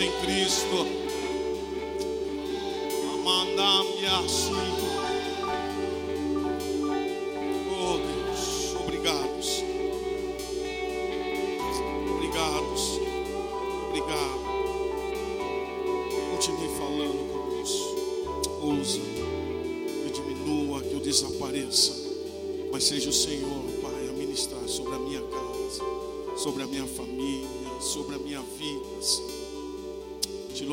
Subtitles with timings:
[0.00, 0.93] em Cristo.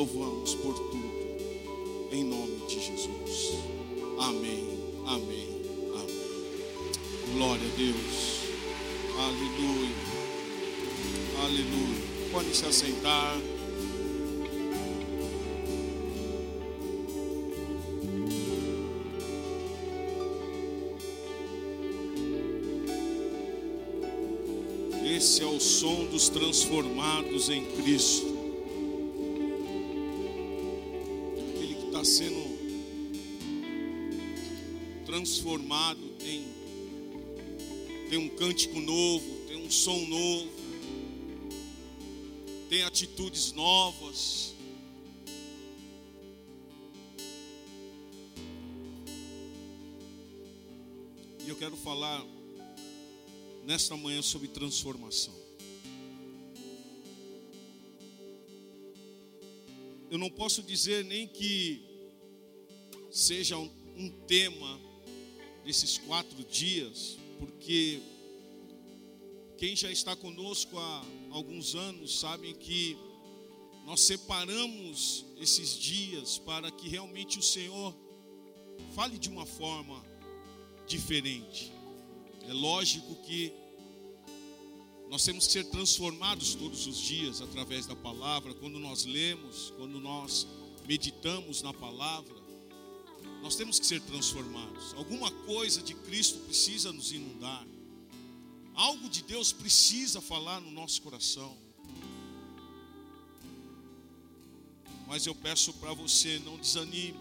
[0.02, 2.10] Louvamos por tudo.
[2.12, 3.54] Em nome de Jesus.
[4.18, 4.68] Amém.
[5.06, 5.48] Amém.
[5.94, 7.36] Amém.
[7.36, 8.42] Glória a Deus.
[9.16, 9.96] Aleluia.
[11.44, 12.32] Aleluia.
[12.32, 13.38] Pode se assentar.
[25.06, 28.31] Esse é o som dos transformados em Cristo.
[35.52, 36.46] Transformado tem,
[38.10, 40.50] tem um cântico novo, tem um som novo,
[42.70, 44.54] tem atitudes novas.
[51.46, 52.26] E eu quero falar
[53.66, 55.34] nesta manhã sobre transformação.
[60.10, 61.82] Eu não posso dizer nem que
[63.10, 64.91] seja um, um tema
[65.64, 68.02] desses quatro dias, porque
[69.58, 72.98] quem já está conosco há alguns anos sabem que
[73.86, 77.96] nós separamos esses dias para que realmente o Senhor
[78.96, 80.04] fale de uma forma
[80.88, 81.72] diferente.
[82.48, 83.54] É lógico que
[85.10, 90.00] nós temos que ser transformados todos os dias através da palavra, quando nós lemos, quando
[90.00, 90.48] nós
[90.88, 92.41] meditamos na palavra,
[93.42, 94.94] nós temos que ser transformados.
[94.94, 97.66] Alguma coisa de Cristo precisa nos inundar.
[98.76, 101.58] Algo de Deus precisa falar no nosso coração.
[105.08, 107.20] Mas eu peço para você, não desanime.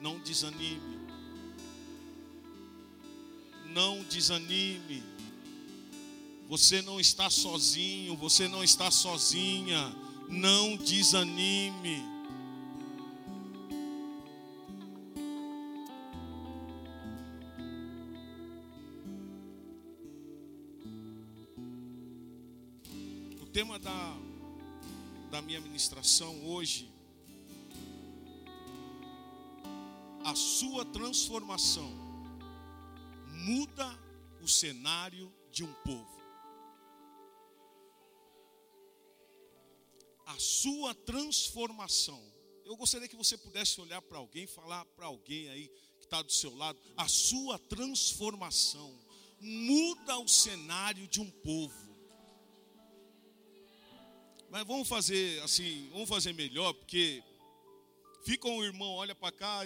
[0.00, 1.06] Não desanime.
[3.66, 5.02] Não desanime.
[6.48, 9.94] Você não está sozinho, você não está sozinha.
[10.28, 12.15] Não desanime.
[25.56, 26.92] Minha ministração hoje,
[30.22, 31.90] a sua transformação
[33.30, 33.98] muda
[34.42, 36.16] o cenário de um povo.
[40.26, 42.22] A sua transformação.
[42.64, 45.68] Eu gostaria que você pudesse olhar para alguém, falar para alguém aí
[45.98, 46.78] que está do seu lado.
[46.96, 48.98] A sua transformação
[49.40, 51.85] muda o cenário de um povo.
[54.50, 57.22] Mas vamos fazer assim, vamos fazer melhor, porque
[58.24, 59.60] fica um irmão, olha para cá,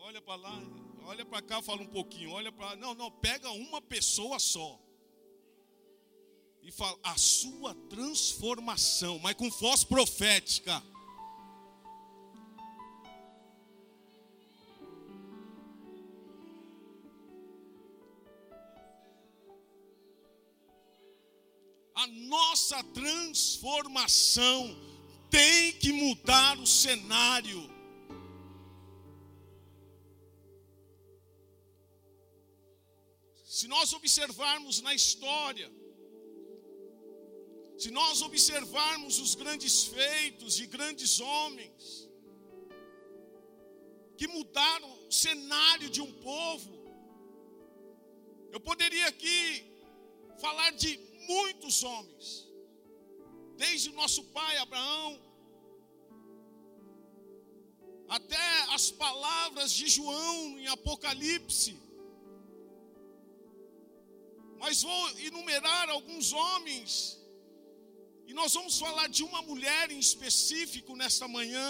[0.00, 0.62] olha para lá,
[1.04, 4.78] olha para cá, fala um pouquinho, olha para Não, não, pega uma pessoa só.
[6.62, 10.82] E fala a sua transformação, mas com voz profética.
[22.08, 24.76] Nossa transformação
[25.30, 27.68] tem que mudar o cenário.
[33.44, 35.70] Se nós observarmos na história,
[37.76, 42.08] se nós observarmos os grandes feitos de grandes homens,
[44.16, 46.72] que mudaram o cenário de um povo,
[48.50, 49.64] eu poderia aqui
[50.40, 52.26] falar de muitos homens,
[53.62, 55.10] desde o nosso pai Abraão,
[58.16, 58.46] até
[58.76, 61.74] as palavras de João em Apocalipse.
[64.62, 66.92] Mas vou enumerar alguns homens,
[68.28, 71.68] e nós vamos falar de uma mulher em específico nesta manhã.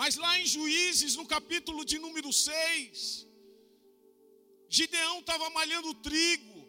[0.00, 3.28] Mas lá em Juízes, no capítulo de número 6,
[4.78, 6.60] Gideão estava malhando trigo.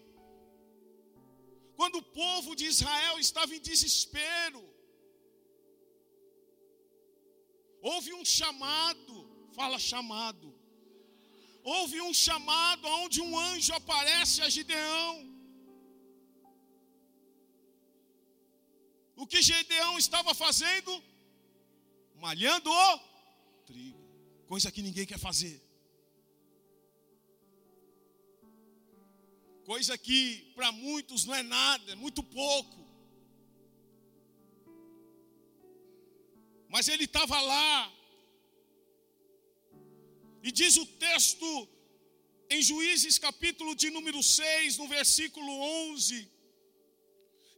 [1.78, 4.62] Quando o povo de Israel estava em desespero,
[7.82, 9.16] houve um chamado,
[9.58, 10.50] fala chamado.
[11.76, 15.14] houve um chamado onde um anjo aparece a Gideão.
[19.16, 20.92] O que Gideão estava fazendo?
[22.26, 23.00] Malhando o
[23.66, 24.06] trigo,
[24.52, 25.65] coisa que ninguém quer fazer.
[29.66, 32.86] Coisa que para muitos não é nada, é muito pouco.
[36.70, 37.92] Mas ele estava lá.
[40.44, 41.68] E diz o texto
[42.50, 45.52] em Juízes capítulo de número 6, no versículo
[45.92, 46.30] 11,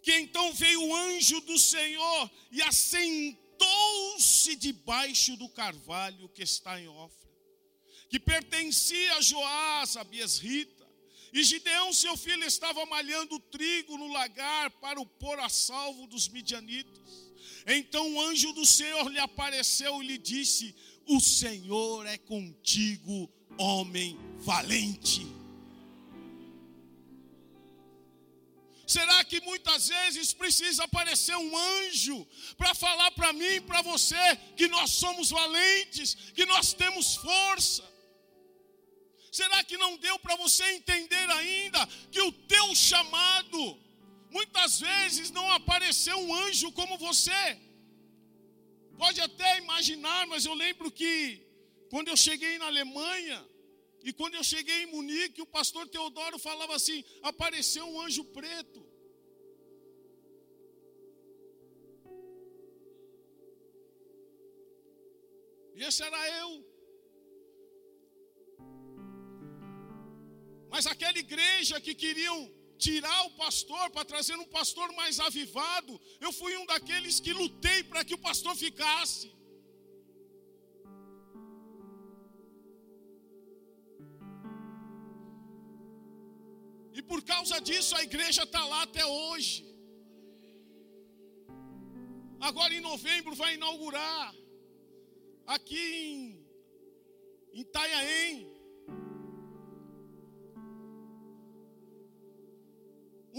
[0.01, 6.88] que então veio o anjo do Senhor e assentou-se debaixo do carvalho que está em
[6.88, 7.30] Ofra,
[8.09, 10.77] que pertencia a Joás, a Biesrita.
[11.34, 16.28] E Gideão, seu filho, estava malhando trigo no lagar para o pôr a salvo dos
[16.30, 17.28] midianitas.
[17.66, 20.76] Então o anjo do Senhor lhe apareceu e lhe disse:
[21.06, 25.28] O Senhor é contigo, homem valente.
[28.88, 32.26] Será que muitas vezes precisa aparecer um anjo
[32.58, 34.16] para falar para mim e para você
[34.56, 37.84] que nós somos valentes, que nós temos força?
[39.32, 43.78] Será que não deu para você entender ainda que o teu chamado,
[44.32, 47.60] muitas vezes não apareceu um anjo como você?
[48.98, 51.46] Pode até imaginar, mas eu lembro que
[51.90, 53.46] quando eu cheguei na Alemanha,
[54.04, 58.86] e quando eu cheguei em Munique, o pastor Teodoro falava assim: apareceu um anjo preto.
[65.76, 66.67] E esse era eu.
[70.69, 72.40] Mas aquela igreja que queriam
[72.78, 77.84] tirar o pastor para trazer um pastor mais avivado, eu fui um daqueles que lutei
[77.84, 79.31] para que o pastor ficasse.
[86.94, 89.66] E por causa disso a igreja está lá até hoje.
[92.40, 94.36] Agora em novembro vai inaugurar
[95.46, 96.48] aqui em,
[97.54, 98.56] em.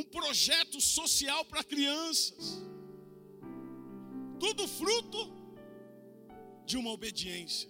[0.00, 2.44] Um projeto social para crianças.
[4.42, 5.20] Tudo fruto
[6.68, 7.68] de uma obediência.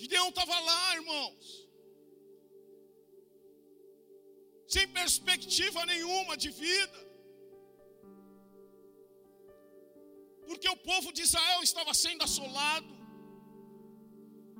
[0.00, 1.46] Gideão estava lá, irmãos.
[4.74, 7.00] Sem perspectiva nenhuma de vida.
[10.48, 12.93] Porque o povo de Israel estava sendo assolado.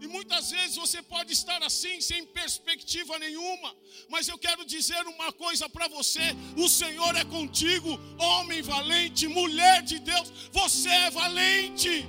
[0.00, 3.74] E muitas vezes você pode estar assim, sem perspectiva nenhuma.
[4.08, 6.20] Mas eu quero dizer uma coisa para você:
[6.56, 12.06] o Senhor é contigo, homem valente, mulher de Deus, você é valente.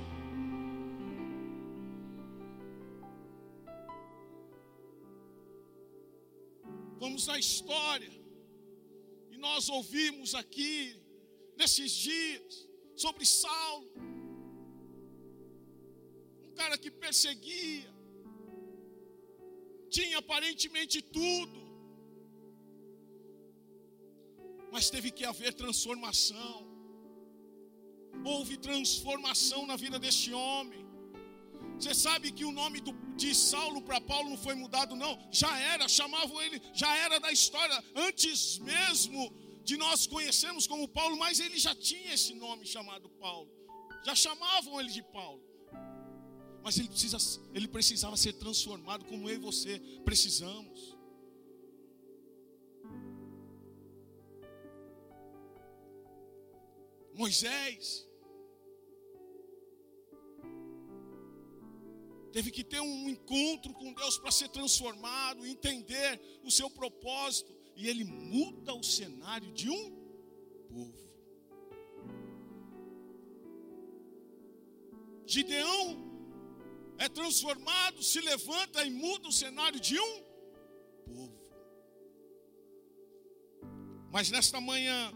[6.98, 8.12] Vamos na história.
[9.30, 10.96] E nós ouvimos aqui,
[11.56, 14.15] nesses dias, sobre Saulo.
[16.60, 17.88] Cara que perseguia,
[19.96, 21.60] tinha aparentemente tudo,
[24.72, 26.54] mas teve que haver transformação.
[28.24, 30.82] Houve transformação na vida deste homem.
[31.78, 35.12] Você sabe que o nome do, de Saulo para Paulo não foi mudado, não.
[35.30, 39.20] Já era, chamavam ele, já era da história, antes mesmo
[39.62, 43.50] de nós conhecermos como Paulo, mas ele já tinha esse nome chamado Paulo.
[44.06, 45.42] Já chamavam ele de Paulo.
[46.66, 47.16] Mas ele, precisa,
[47.54, 50.98] ele precisava ser transformado como eu e você precisamos.
[57.14, 58.04] Moisés,
[62.32, 67.86] teve que ter um encontro com Deus para ser transformado, entender o seu propósito, e
[67.86, 69.84] ele muda o cenário de um
[70.68, 71.06] povo.
[75.24, 76.15] Gideão
[76.98, 80.22] é transformado, se levanta e muda o cenário de um
[81.04, 81.46] povo.
[84.10, 85.12] Mas nesta manhã,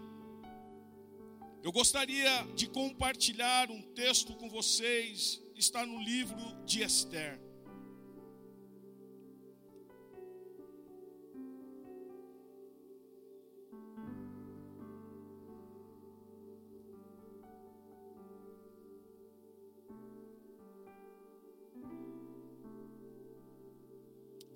[1.62, 7.38] eu gostaria de compartilhar um texto com vocês está no livro de Esther.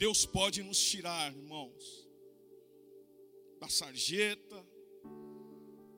[0.05, 2.07] Deus pode nos tirar, irmãos,
[3.59, 4.63] da sarjeta,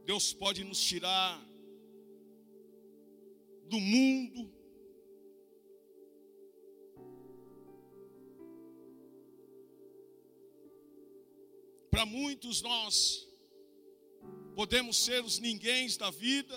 [0.05, 1.45] Deus pode nos tirar
[3.65, 4.49] do mundo.
[11.91, 13.29] Para muitos nós
[14.55, 16.57] podemos ser os ninguéms da vida,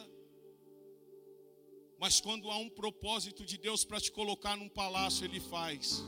[1.97, 6.03] mas quando há um propósito de Deus para te colocar num palácio, Ele faz.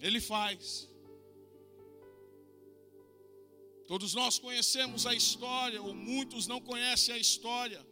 [0.00, 0.88] Ele faz.
[3.86, 7.86] Todos nós conhecemos a história, ou muitos não conhecem a história.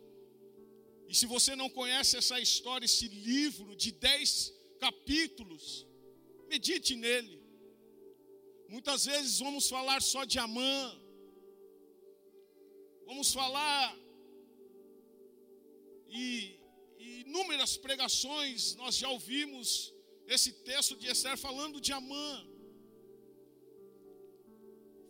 [1.09, 5.87] E se você não conhece essa história, esse livro de dez capítulos,
[6.49, 7.41] medite nele.
[8.69, 11.01] Muitas vezes vamos falar só de Amã,
[13.07, 13.97] vamos falar
[16.09, 16.59] e,
[16.99, 19.94] inúmeras pregações nós já ouvimos
[20.27, 22.47] esse texto de Esther falando de Amã,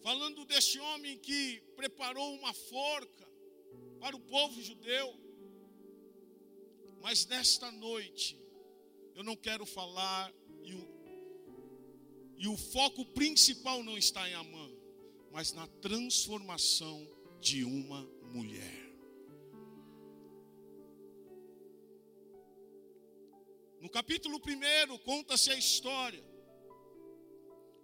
[0.02, 3.28] falando deste homem que preparou uma forca
[4.00, 5.18] para o povo judeu.
[7.00, 8.38] Mas nesta noite,
[9.14, 10.88] eu não quero falar, e o,
[12.36, 14.70] e o foco principal não está em Amã,
[15.30, 17.06] mas na transformação
[17.40, 18.83] de uma mulher.
[23.84, 26.24] No capítulo 1 conta-se a história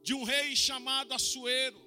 [0.03, 1.79] de um rei chamado Assuero,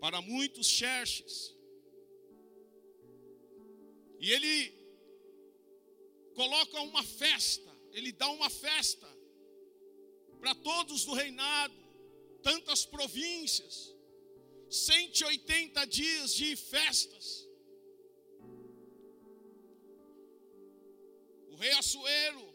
[0.00, 1.56] para muitos Xerxes.
[4.18, 4.74] E ele
[6.34, 9.06] coloca uma festa, ele dá uma festa
[10.40, 11.74] para todos do reinado,
[12.42, 13.94] tantas províncias,
[14.68, 17.37] 180 dias de festas.
[21.58, 22.54] Rei Assuero,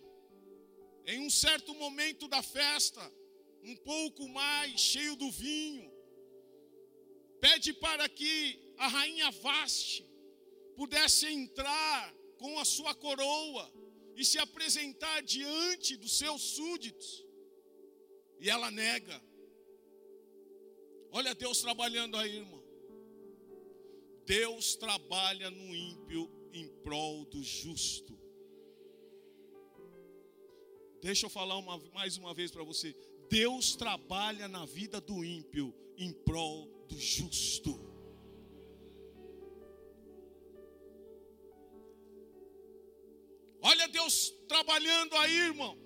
[1.05, 3.01] em um certo momento da festa,
[3.61, 5.91] um pouco mais cheio do vinho,
[7.41, 10.05] pede para que a rainha Vaste
[10.75, 13.71] pudesse entrar com a sua coroa
[14.15, 17.25] e se apresentar diante dos seus súditos.
[18.39, 19.21] E ela nega.
[21.11, 22.63] Olha Deus trabalhando aí, irmão.
[24.25, 28.22] Deus trabalha no ímpio em prol do justo.
[31.03, 32.95] Deixa eu falar uma, mais uma vez para você.
[33.29, 37.77] Deus trabalha na vida do ímpio em prol do justo.
[43.61, 45.77] Olha Deus trabalhando aí, irmão.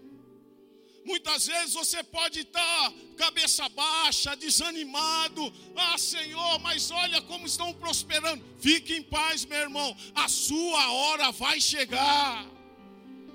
[1.03, 5.51] Muitas vezes você pode estar cabeça baixa, desanimado.
[5.75, 8.45] Ah, Senhor, mas olha como estão prosperando.
[8.59, 9.97] Fique em paz, meu irmão.
[10.13, 12.56] A sua hora vai chegar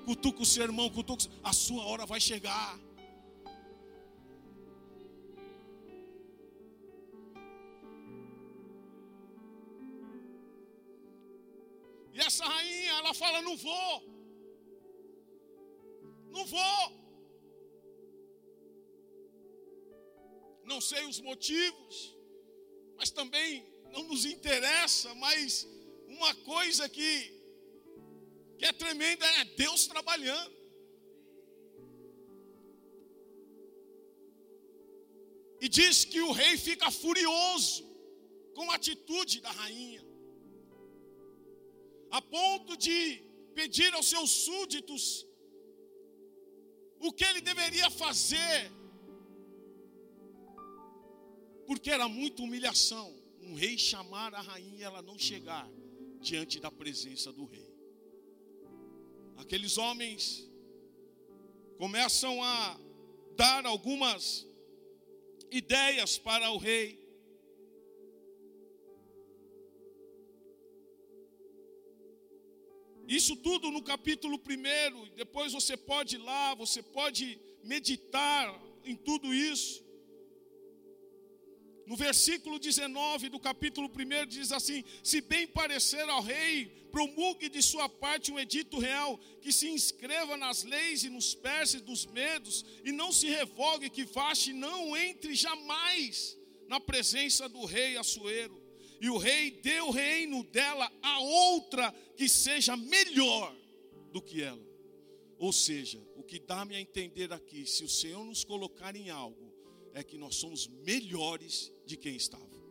[0.05, 2.79] cutuca o seu irmão, cutuca, a sua hora vai chegar.
[12.15, 14.03] E essa rainha, ela fala: Não vou,
[16.31, 17.03] não vou.
[20.65, 22.17] Não sei os motivos,
[22.97, 25.15] mas também não nos interessa.
[25.15, 25.67] Mas
[26.07, 27.42] uma coisa que
[28.63, 30.57] que é tremenda é Deus trabalhando.
[35.61, 37.83] E diz que o rei fica furioso
[38.55, 40.05] com a atitude da rainha,
[42.19, 42.97] a ponto de
[43.53, 45.27] pedir aos seus súditos
[47.01, 48.71] o que ele deveria fazer,
[51.67, 53.09] porque era muita humilhação
[53.41, 55.69] um rei chamar a rainha e ela não chegar
[56.21, 57.72] diante da presença do rei
[59.43, 60.49] aqueles homens
[61.77, 62.79] começam a
[63.37, 64.47] dar algumas
[65.51, 67.01] ideias para o rei.
[73.09, 78.47] Isso tudo no capítulo 1, depois você pode ir lá, você pode meditar
[78.85, 79.85] em tudo isso.
[81.85, 87.63] No versículo 19 do capítulo 1 diz assim: Se bem parecer ao rei, promulgue de
[87.63, 92.65] sua parte um edito real, que se inscreva nas leis e nos perses dos medos,
[92.85, 98.61] e não se revogue, que Vaste não entre jamais na presença do rei Assuero.
[99.01, 103.53] E o rei deu o reino dela a outra que seja melhor
[104.13, 104.63] do que ela.
[105.39, 109.53] Ou seja, o que dá-me a entender aqui, se o Senhor nos colocar em algo,
[109.93, 112.63] é que nós somos melhores de quem estava.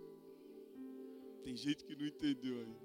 [1.43, 2.80] Tem gente que não entendeu aí.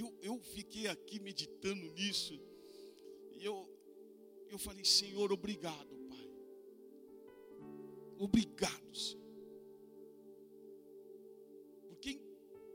[0.00, 2.38] Eu, eu fiquei aqui meditando nisso.
[3.32, 3.56] E eu,
[4.50, 6.28] eu falei, Senhor, obrigado, Pai.
[8.18, 9.24] Obrigado, Senhor.
[11.88, 12.20] Porque em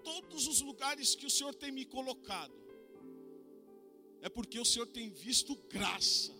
[0.03, 2.59] todos os lugares que o Senhor tem me colocado,
[4.19, 6.33] é porque o Senhor tem visto graça.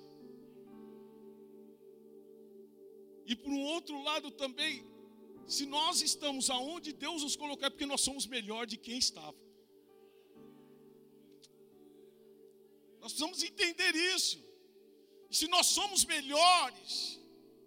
[3.28, 4.84] E por um outro lado também,
[5.46, 9.51] se nós estamos aonde Deus nos colocou, é porque nós somos melhor de quem estava.
[13.02, 14.38] Nós precisamos entender isso.
[15.38, 17.20] Se nós somos melhores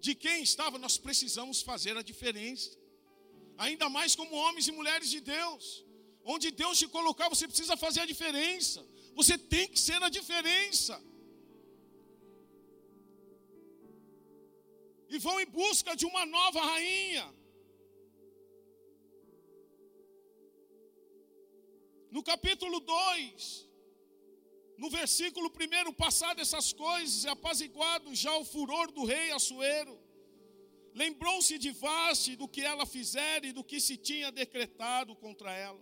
[0.06, 2.70] de quem estava, nós precisamos fazer a diferença.
[3.66, 5.84] Ainda mais como homens e mulheres de Deus.
[6.32, 8.80] Onde Deus te colocar, você precisa fazer a diferença.
[9.20, 10.94] Você tem que ser a diferença.
[15.08, 17.26] E vão em busca de uma nova rainha.
[22.10, 23.68] No capítulo 2,
[24.76, 29.98] no versículo 1, passado essas coisas, apaziguado já o furor do rei Assuero,
[30.94, 35.80] lembrou-se de Vaste do que ela fizera e do que se tinha decretado contra ela.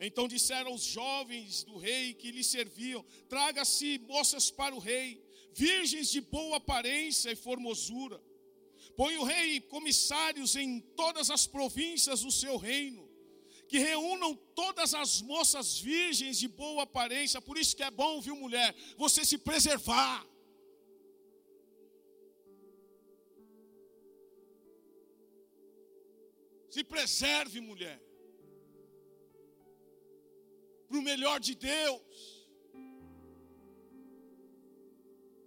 [0.00, 6.10] Então disseram os jovens do rei que lhe serviam: Traga-se moças para o rei, virgens
[6.10, 8.20] de boa aparência e formosura.
[8.96, 13.11] Põe o rei comissários em todas as províncias do seu reino
[13.72, 17.40] que reúnam todas as moças virgens de boa aparência.
[17.46, 20.18] Por isso que é bom, viu, mulher, você se preservar.
[26.74, 27.98] Se preserve, mulher,
[30.86, 32.22] para o melhor de Deus.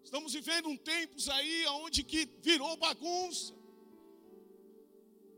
[0.04, 3.54] Estamos vivendo um tempos aí onde que virou bagunça.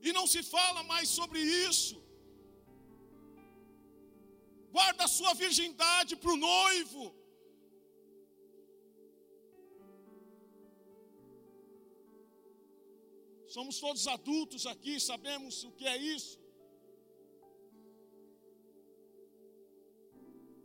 [0.08, 2.07] E não se fala mais sobre isso
[4.78, 7.04] guarda a sua virgindade para o noivo.
[13.56, 16.36] Somos todos adultos aqui, sabemos o que é isso.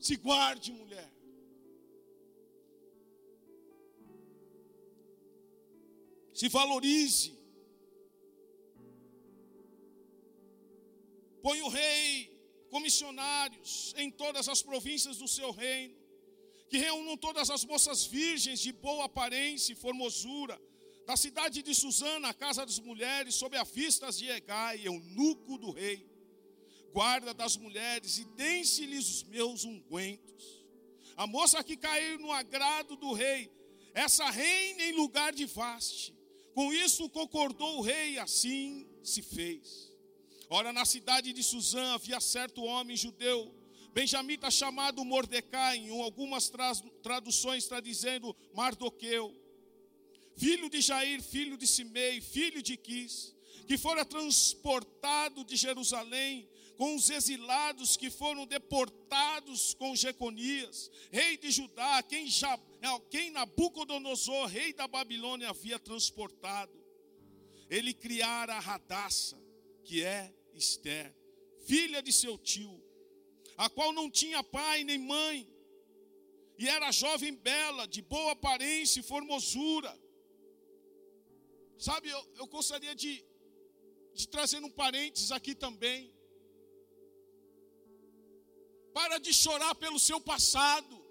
[0.07, 1.11] Se guarde, mulher.
[6.41, 7.31] Se valorize.
[11.45, 12.32] Põe o rei
[12.73, 15.95] comissionários em todas as províncias do seu reino,
[16.71, 20.59] que reúnam todas as moças virgens de boa aparência e formosura,
[21.07, 25.71] da cidade de Susana, a casa das mulheres, sob a vistas de Egai, eunuco do
[25.71, 26.09] rei,
[26.95, 30.65] guarda das mulheres, e dêem-se-lhes os meus ungüentos.
[31.15, 33.53] A moça que cair no agrado do rei,
[33.93, 36.15] essa reina em lugar de vaste.
[36.55, 39.92] Com isso concordou o rei, assim se fez.
[40.55, 43.51] Ora, na cidade de Suzã havia certo homem judeu,
[43.95, 46.53] benjamita chamado Mordecai, em algumas
[47.03, 49.35] traduções está dizendo Mardoqueu,
[50.37, 53.35] filho de Jair, filho de Simei, filho de Quis,
[53.67, 61.51] que fora transportado de Jerusalém com os exilados que foram deportados com Jeconias, rei de
[61.51, 62.61] Judá, quem, já,
[63.09, 66.79] quem Nabucodonosor, rei da Babilônia, havia transportado.
[67.71, 69.41] Ele criara a Radassa,
[69.83, 71.15] que é Esther,
[71.67, 72.83] filha de seu tio,
[73.57, 75.49] a qual não tinha pai nem mãe,
[76.59, 79.93] e era jovem bela, de boa aparência e formosura.
[81.79, 83.25] Sabe, eu, eu gostaria de,
[84.15, 86.15] de trazer um parênteses aqui também.
[88.93, 91.03] Para de chorar pelo seu passado.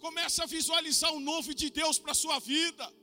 [0.00, 2.99] Comece a visualizar o novo de Deus para a sua vida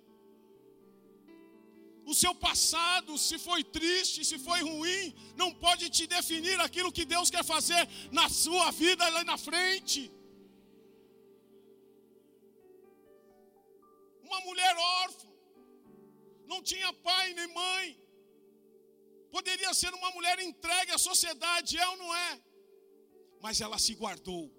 [2.11, 7.03] o seu passado, se foi triste, se foi ruim, não pode te definir aquilo que
[7.03, 7.83] Deus quer fazer
[8.17, 10.09] na sua vida lá na frente.
[14.23, 15.27] Uma mulher órfã,
[16.45, 18.01] não tinha pai nem mãe,
[19.29, 22.41] poderia ser uma mulher entregue à sociedade, é ou não é?
[23.41, 24.49] Mas ela se guardou,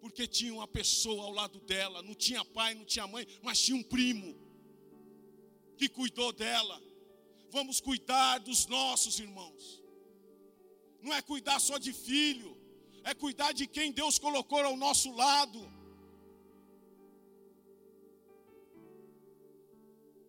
[0.00, 3.76] porque tinha uma pessoa ao lado dela, não tinha pai, não tinha mãe, mas tinha
[3.76, 4.43] um primo
[5.78, 6.80] que cuidou dela.
[7.56, 9.82] Vamos cuidar dos nossos irmãos.
[11.04, 12.56] Não é cuidar só de filho,
[13.04, 15.60] é cuidar de quem Deus colocou ao nosso lado.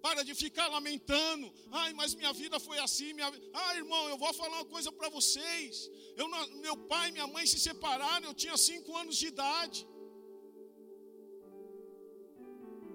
[0.01, 1.51] Para de ficar lamentando.
[1.71, 3.11] Ai, mas minha vida foi assim.
[3.13, 3.31] Minha...
[3.53, 5.89] Ah, irmão, eu vou falar uma coisa para vocês.
[6.15, 6.27] Eu,
[6.65, 8.27] meu pai e minha mãe se separaram.
[8.27, 9.87] Eu tinha cinco anos de idade.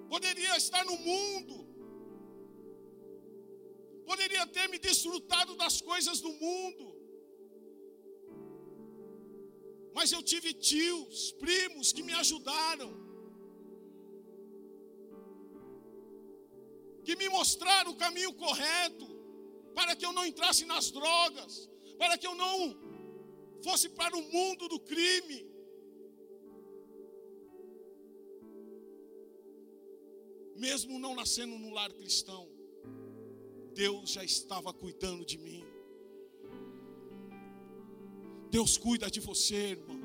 [0.09, 1.70] Poderia estar no mundo
[4.21, 6.87] poderia ter me desfrutado das coisas do mundo.
[9.97, 12.91] Mas eu tive tios, primos que me ajudaram.
[17.07, 19.09] Que me mostraram o caminho correto.
[19.79, 21.53] para que eu não entrasse nas drogas,
[22.01, 22.55] para que eu não
[23.67, 25.39] fosse para o mundo do crime.
[30.67, 32.43] Mesmo não nascendo no lar cristão,
[33.75, 35.65] Deus já estava cuidando de mim.
[38.51, 40.01] Deus cuida de você, irmã.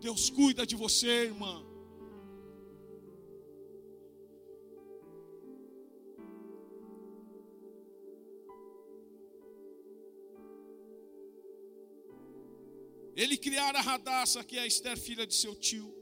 [0.00, 1.64] Deus cuida de você, irmã.
[13.16, 15.94] Ele criara Radassa, que é a Esther, filha de seu tio,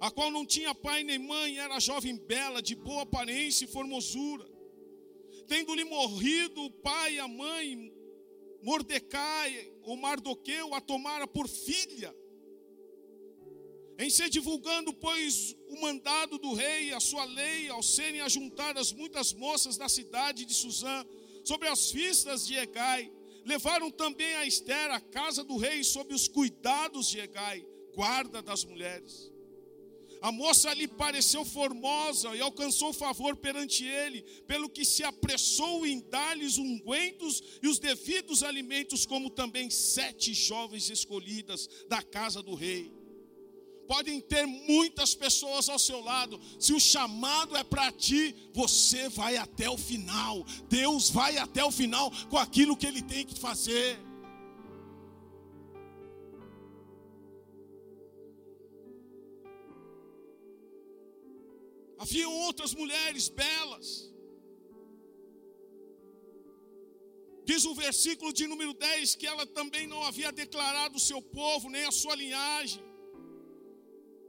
[0.00, 4.48] a qual não tinha pai nem mãe, era jovem bela, de boa aparência e formosura.
[5.46, 7.92] Tendo-lhe morrido o pai e a mãe,
[8.62, 12.14] Mordecai, ou Mardoqueu, a tomara por filha.
[13.98, 19.34] Em ser divulgando, pois, o mandado do rei, a sua lei, ao serem ajuntadas muitas
[19.34, 21.04] moças da cidade de Suzã,
[21.44, 23.12] sobre as vistas de Egai,
[23.44, 28.64] Levaram também a Esther à casa do rei sob os cuidados de Egai, guarda das
[28.64, 29.32] mulheres.
[30.22, 36.00] A moça lhe pareceu formosa e alcançou favor perante ele, pelo que se apressou em
[36.00, 43.00] dar-lhes ungüentos e os devidos alimentos, como também sete jovens escolhidas da casa do rei
[43.90, 46.40] podem ter muitas pessoas ao seu lado.
[46.60, 50.46] Se o chamado é para ti, você vai até o final.
[50.68, 53.98] Deus vai até o final com aquilo que ele tem que fazer.
[62.02, 63.86] Havia outras mulheres belas.
[67.50, 71.68] Diz o versículo de número 10 que ela também não havia declarado o seu povo,
[71.74, 72.82] nem a sua linhagem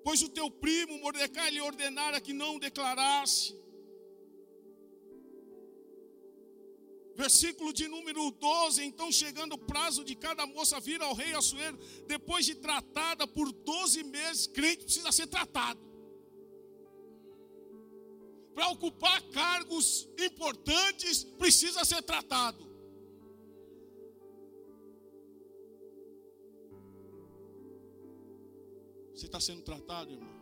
[0.03, 3.59] pois o teu primo Mordecai lhe ordenara que não declarasse.
[7.15, 11.77] Versículo de número 12: Então, chegando o prazo de cada moça vir ao rei Assuero,
[12.07, 15.90] depois de tratada por 12 meses, crente precisa ser tratado.
[18.53, 22.69] Para ocupar cargos importantes, precisa ser tratado.
[29.13, 30.41] Você está sendo tratado, irmão?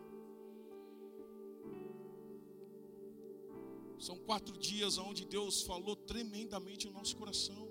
[3.99, 7.69] São quatro dias onde Deus falou tremendamente no nosso coração.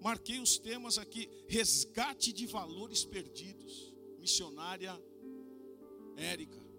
[0.00, 3.94] Marquei os temas aqui: resgate de valores perdidos.
[4.18, 4.98] Missionária
[6.16, 6.69] Érica.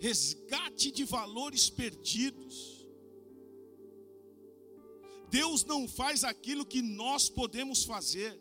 [0.00, 2.56] Resgate de valores perdidos.
[5.30, 8.32] Deus não faz aquilo que nós podemos fazer.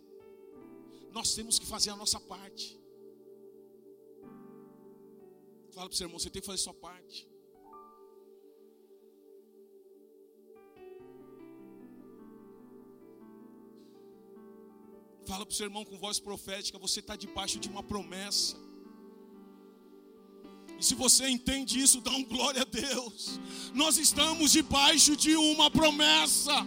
[1.12, 2.80] Nós temos que fazer a nossa parte.
[5.72, 7.28] Fala para o seu irmão, você tem que fazer sua parte.
[15.28, 18.69] Fala para o seu irmão com voz profética, você está debaixo de uma promessa.
[20.80, 23.40] E se você entende isso, dá um glória a Deus.
[23.74, 26.66] Nós estamos debaixo de uma promessa.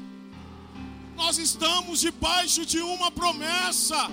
[1.17, 4.11] Nós estamos debaixo de uma promessa.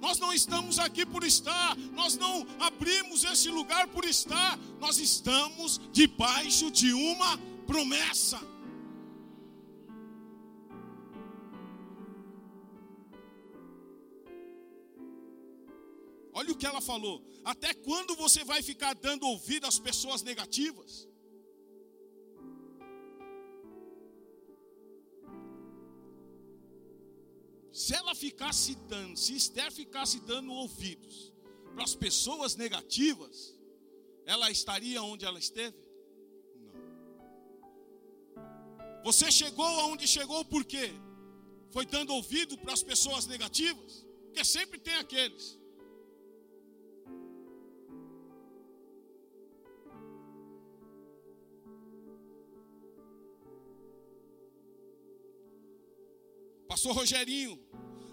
[0.00, 5.80] Nós não estamos aqui por estar, nós não abrimos esse lugar por estar, nós estamos
[5.92, 8.40] debaixo de uma promessa.
[16.48, 17.22] Olha o que ela falou.
[17.44, 21.06] Até quando você vai ficar dando ouvido às pessoas negativas?
[27.70, 31.34] Se ela ficasse dando, se Esther ficasse dando ouvidos
[31.74, 33.54] para as pessoas negativas,
[34.24, 35.76] ela estaria onde ela esteve?
[36.56, 36.72] Não.
[39.04, 40.92] Você chegou aonde chegou por quê?
[41.70, 44.06] Foi dando ouvido para as pessoas negativas?
[44.24, 45.57] Porque sempre tem aqueles.
[56.78, 57.58] Pastor Rogerinho,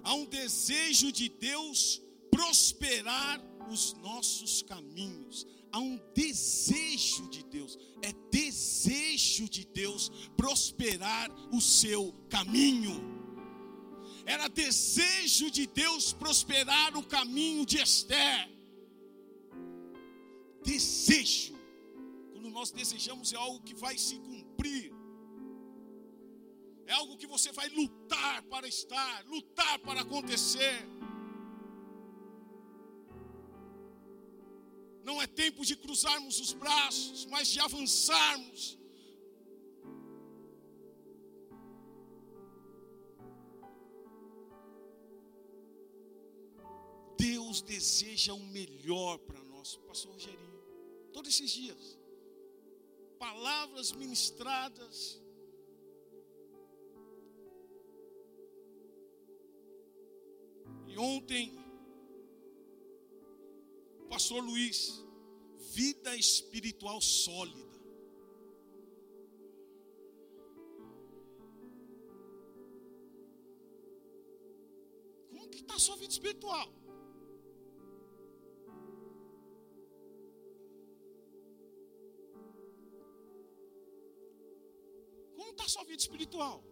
[0.03, 2.01] há um desejo de Deus
[2.31, 5.45] prosperar os nossos caminhos.
[5.71, 12.99] Há um desejo de Deus, é desejo de Deus prosperar o seu caminho.
[14.25, 18.49] Era desejo de Deus prosperar o caminho de Esther.
[20.63, 21.53] Desejo.
[22.31, 24.94] Quando nós desejamos é algo que vai se cumprir.
[26.87, 30.87] É algo que você vai lutar para estar, lutar para acontecer.
[35.03, 38.77] Não é tempo de cruzarmos os braços, mas de avançarmos.
[47.17, 50.63] Deus deseja o melhor para nós, Pastor Rogerinho,
[51.13, 51.97] todos esses dias,
[53.17, 55.21] palavras ministradas,
[60.97, 61.65] ontem
[64.15, 65.03] Pastor Luiz,
[65.73, 67.75] vida espiritual sólida.
[75.29, 76.71] Como que está sua vida espiritual?
[85.35, 86.63] Como está sua vida espiritual?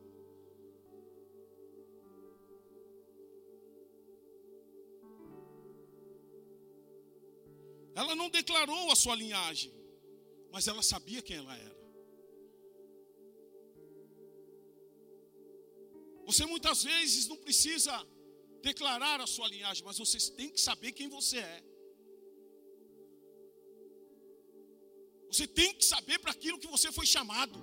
[7.95, 9.71] Ela não declarou a sua linhagem,
[10.51, 11.77] mas ela sabia quem ela era.
[16.25, 17.93] Você muitas vezes não precisa
[18.61, 21.63] declarar a sua linhagem, mas você tem que saber quem você é.
[25.31, 27.59] Você tem que saber para aquilo que você foi chamado.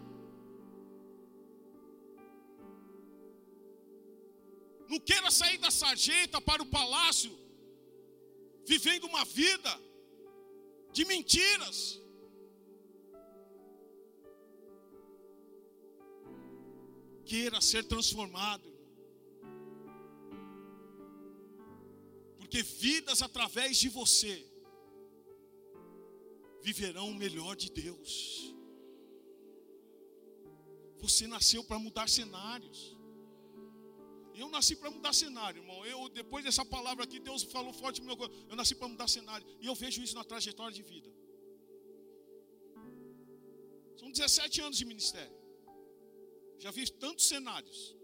[4.89, 7.33] Não queira sair da sarjeta para o palácio,
[8.67, 9.73] vivendo uma vida
[10.93, 12.01] de mentiras.
[17.25, 18.69] Queira ser transformado,
[22.39, 24.45] porque vidas através de você
[26.61, 28.53] viverão o melhor de Deus.
[30.99, 33.00] Você nasceu para mudar cenários.
[34.41, 35.79] Eu nasci para mudar cenário, irmão.
[35.93, 38.47] Eu, depois dessa palavra aqui, Deus falou forte no meu coração.
[38.49, 39.47] Eu nasci para mudar cenário.
[39.63, 41.11] E eu vejo isso na trajetória de vida.
[44.01, 45.37] São 17 anos de ministério.
[46.59, 47.95] Já vi tantos cenários.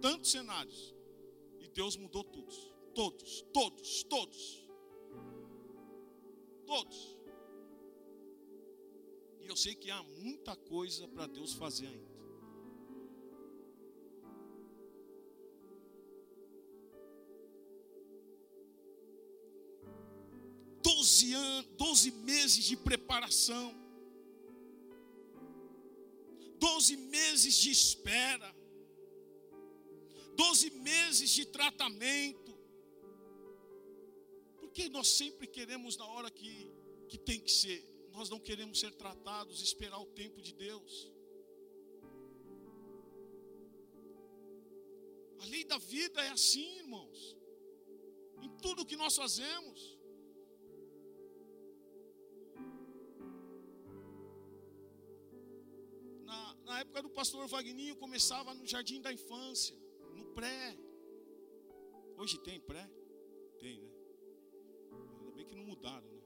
[0.00, 0.94] Tantos cenários.
[1.60, 2.72] E Deus mudou todos.
[2.94, 4.66] Todos, todos, todos.
[6.72, 7.18] Todos.
[9.42, 12.13] E eu sei que há muita coisa para Deus fazer ainda.
[21.14, 23.72] Doze, anos, doze meses de preparação,
[26.58, 28.52] doze meses de espera,
[30.34, 32.52] doze meses de tratamento,
[34.58, 36.68] porque nós sempre queremos na hora que,
[37.08, 41.12] que tem que ser, nós não queremos ser tratados, esperar o tempo de Deus.
[45.38, 47.36] A lei da vida é assim, irmãos.
[48.42, 49.93] Em tudo que nós fazemos.
[56.74, 59.76] Na época do pastor Vagninho, começava no jardim da infância,
[60.12, 60.76] no pré.
[62.16, 62.84] Hoje tem pré?
[63.60, 63.88] Tem, né?
[65.20, 66.20] Ainda bem que não mudaram, né?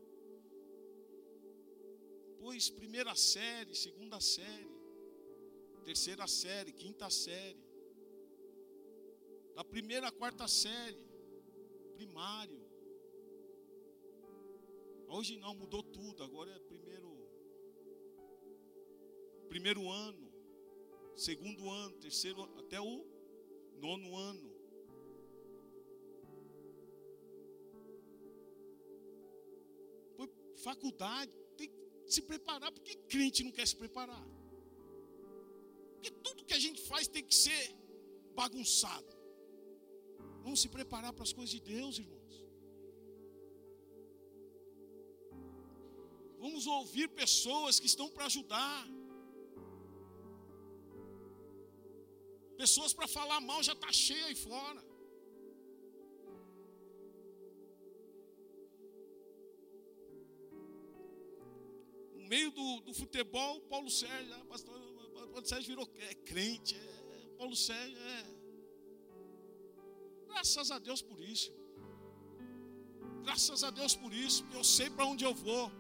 [2.39, 4.71] Pois primeira série, segunda série,
[5.85, 7.63] terceira série, quinta série.
[9.55, 11.05] Da primeira à quarta série,
[11.95, 12.65] primário.
[15.09, 17.19] Hoje não, mudou tudo, agora é primeiro
[19.51, 20.28] primeiro ano
[21.19, 23.05] segundo ano, terceiro, até o
[23.85, 24.49] nono ano.
[30.17, 30.29] Foi
[30.63, 32.71] faculdade, tem que se preparar.
[32.71, 34.27] Por que crente não quer se preparar?
[35.95, 37.75] Porque tudo que a gente faz tem que ser
[38.35, 39.13] bagunçado.
[40.45, 42.47] Vamos se preparar para as coisas de Deus, irmãos.
[46.39, 48.98] Vamos ouvir pessoas que estão para ajudar.
[52.63, 54.81] Pessoas para falar mal já está cheia aí fora.
[62.17, 64.75] No meio do, do futebol, Paulo Sérgio, ah, pastor,
[65.33, 66.75] Paulo Sérgio virou é, crente.
[66.75, 68.25] É, Paulo Sérgio é.
[70.27, 71.53] Graças a Deus por isso.
[73.23, 74.45] Graças a Deus por isso.
[74.53, 75.71] Eu sei para onde eu vou.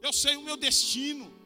[0.00, 1.45] Eu sei o meu destino.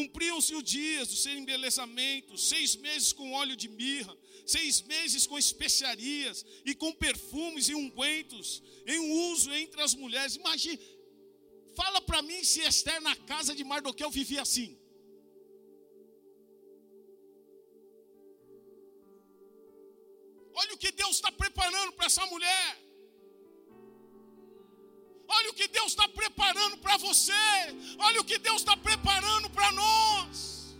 [0.00, 5.38] Cumpriam-se os dias do seu embelezamento, seis meses com óleo de mirra, seis meses com
[5.38, 8.98] especiarias e com perfumes e ungüentos, em
[9.30, 10.36] uso entre as mulheres.
[10.36, 10.80] Imagina,
[11.76, 14.70] fala para mim se Esther na casa de Mardoqueu vivia assim.
[20.54, 22.89] Olha o que Deus está preparando para essa mulher.
[25.36, 27.32] Olha o que Deus está preparando para você.
[27.98, 30.76] Olha o que Deus está preparando para nós.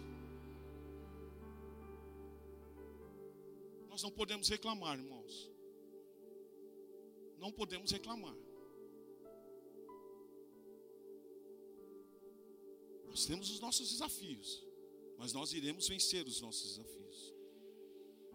[3.89, 5.49] Nós não podemos reclamar, irmãos.
[7.39, 8.37] Não podemos reclamar.
[13.07, 14.65] Nós temos os nossos desafios,
[15.17, 17.35] mas nós iremos vencer os nossos desafios.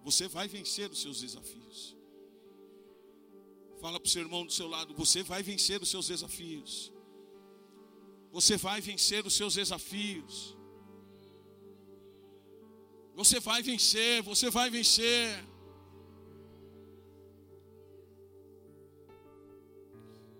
[0.03, 1.95] Você vai vencer os seus desafios.
[3.81, 6.91] Fala para o seu irmão do seu lado: você vai vencer os seus desafios.
[8.31, 10.55] Você vai vencer os seus desafios.
[13.15, 15.43] Você vai vencer, você vai vencer.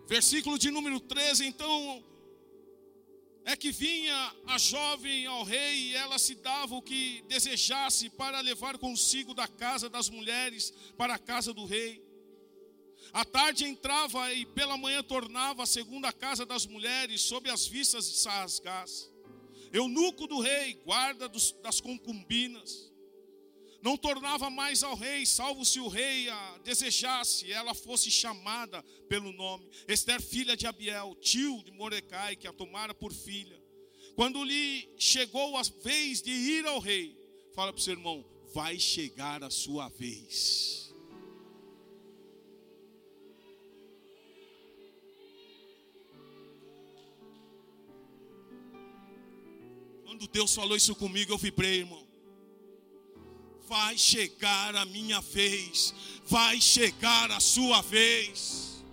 [0.07, 2.03] Versículo de número 13, então
[3.45, 8.41] é que vinha a jovem ao rei e ela se dava o que desejasse para
[8.41, 12.04] levar consigo da casa das mulheres para a casa do rei.
[13.13, 18.09] À tarde entrava e pela manhã tornava a segunda casa das mulheres sob as vistas
[18.09, 19.11] de Saasgás.
[19.71, 22.91] Eunuco do rei, guarda dos, das concubinas.
[23.81, 29.31] Não tornava mais ao rei, salvo se o rei a desejasse, ela fosse chamada pelo
[29.31, 29.69] nome.
[29.87, 33.61] Esther, filha de Abiel, tio de Mordecai, que a tomara por filha.
[34.15, 37.15] Quando lhe chegou a vez de ir ao rei,
[37.53, 40.84] fala para o seu irmão: vai chegar a sua vez.
[50.15, 52.05] Quando Deus falou isso comigo, eu vibrei, irmão
[53.67, 58.83] vai chegar a minha vez, vai chegar a sua vez.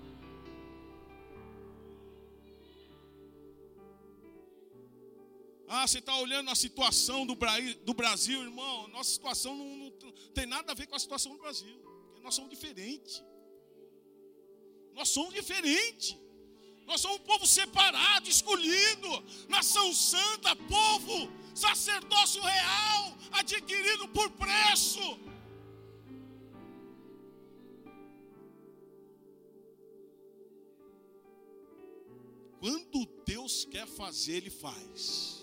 [5.69, 7.37] Ah, você está olhando a situação do,
[7.95, 8.89] Brasil, irmão.
[8.89, 11.79] Nossa situação não, não, tem nada a ver com a situação do Brasil.
[12.23, 13.23] Nós somos diferentes.
[14.95, 16.17] Nós somos diferentes.
[16.87, 19.09] Nós somos um povo separado, escolhido,
[19.49, 25.19] nação santa, povo, sacerdócio real, adquirido por preço.
[32.61, 35.43] Quando Deus quer fazer, Ele faz.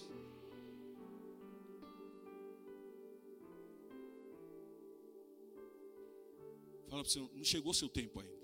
[6.87, 8.38] Fala para você, não chegou seu tempo ainda.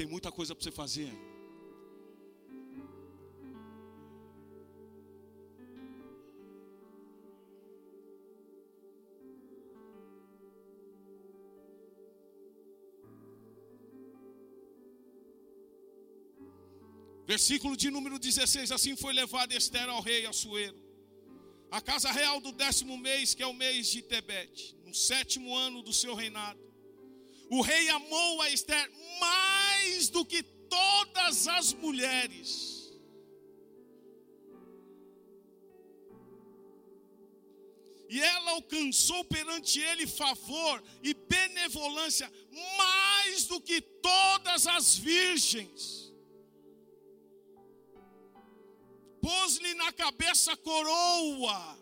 [0.00, 1.12] Tem muita coisa para você fazer.
[17.26, 20.78] Versículo de número 16: Assim foi levada Esther ao rei Assuero,
[21.70, 25.82] a casa real do décimo mês, que é o mês de Tebete, no sétimo ano
[25.82, 26.69] do seu reinado.
[27.50, 32.98] O rei amou a Esther mais do que todas as mulheres.
[38.08, 42.32] E ela alcançou perante ele favor e benevolência
[42.76, 46.00] mais do que todas as virgens.
[49.20, 51.78] pôs-lhe na cabeça coroa,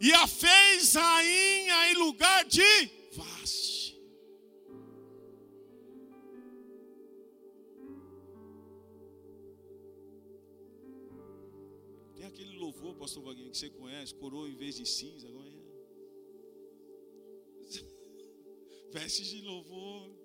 [0.00, 2.62] e a fez rainha em lugar de
[3.12, 4.00] Vaste.
[12.14, 15.64] Tem aquele louvor, pastor Vaguinho, que você conhece, coroa em vez de cinza, agora é.
[18.92, 20.23] Vestes de louvor.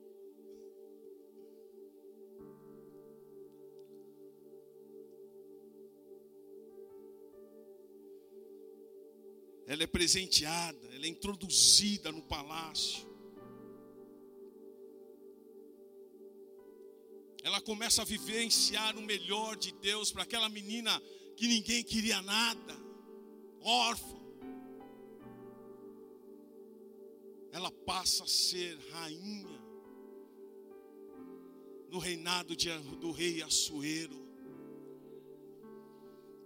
[9.69, 13.07] Ela é presenteada, ela é introduzida no palácio.
[17.43, 20.99] Ela começa a vivenciar o melhor de Deus para aquela menina
[21.37, 22.75] que ninguém queria nada,
[23.61, 24.17] órfã.
[27.51, 29.61] Ela passa a ser rainha
[31.91, 34.17] no reinado de, do rei Assuero.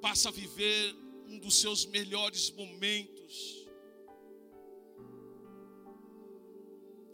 [0.01, 3.67] Passa a viver um dos seus melhores momentos.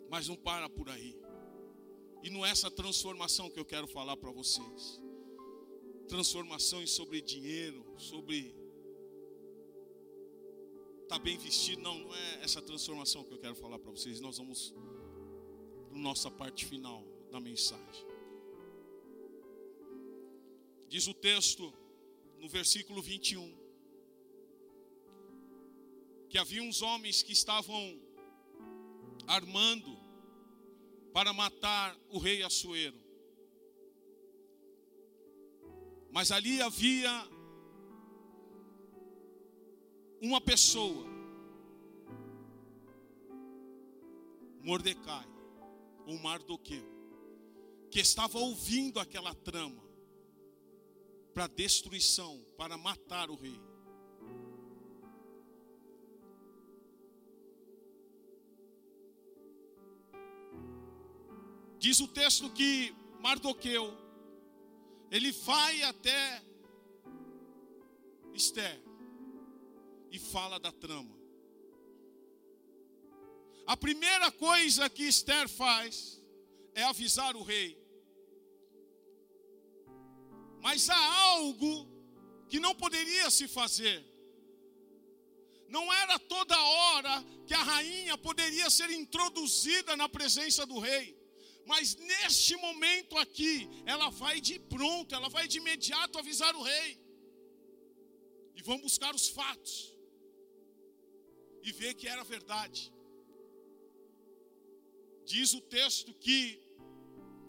[0.09, 1.15] Mas não para por aí.
[2.23, 5.01] E não é essa transformação que eu quero falar para vocês.
[6.07, 8.55] Transformações sobre dinheiro, sobre
[11.07, 11.81] tá bem vestido.
[11.81, 14.19] Não, não é essa transformação que eu quero falar para vocês.
[14.19, 14.73] Nós vamos
[15.89, 18.05] para nossa parte final da mensagem.
[20.87, 21.73] Diz o texto
[22.39, 23.58] no versículo 21.
[26.29, 27.99] Que havia uns homens que estavam
[29.27, 29.97] armando
[31.11, 32.97] para matar o rei Assuero.
[36.11, 37.11] Mas ali havia
[40.21, 41.05] uma pessoa,
[44.61, 45.25] Mordecai,
[46.05, 46.85] ou Mardoqueu,
[47.89, 49.83] que estava ouvindo aquela trama
[51.33, 53.59] para destruição, para matar o rei.
[61.79, 63.97] Diz o texto que Mardoqueu,
[65.09, 66.43] ele vai até
[68.33, 68.79] Esther
[70.11, 71.17] e fala da trama.
[73.65, 76.21] A primeira coisa que Esther faz
[76.73, 77.77] é avisar o rei.
[80.59, 81.87] Mas há algo
[82.49, 84.03] que não poderia se fazer.
[85.69, 91.18] Não era toda hora que a rainha poderia ser introduzida na presença do rei.
[91.65, 96.99] Mas neste momento aqui, ela vai de pronto, ela vai de imediato avisar o rei.
[98.55, 99.95] E vão buscar os fatos.
[101.61, 102.91] E ver que era verdade.
[105.25, 106.59] Diz o texto que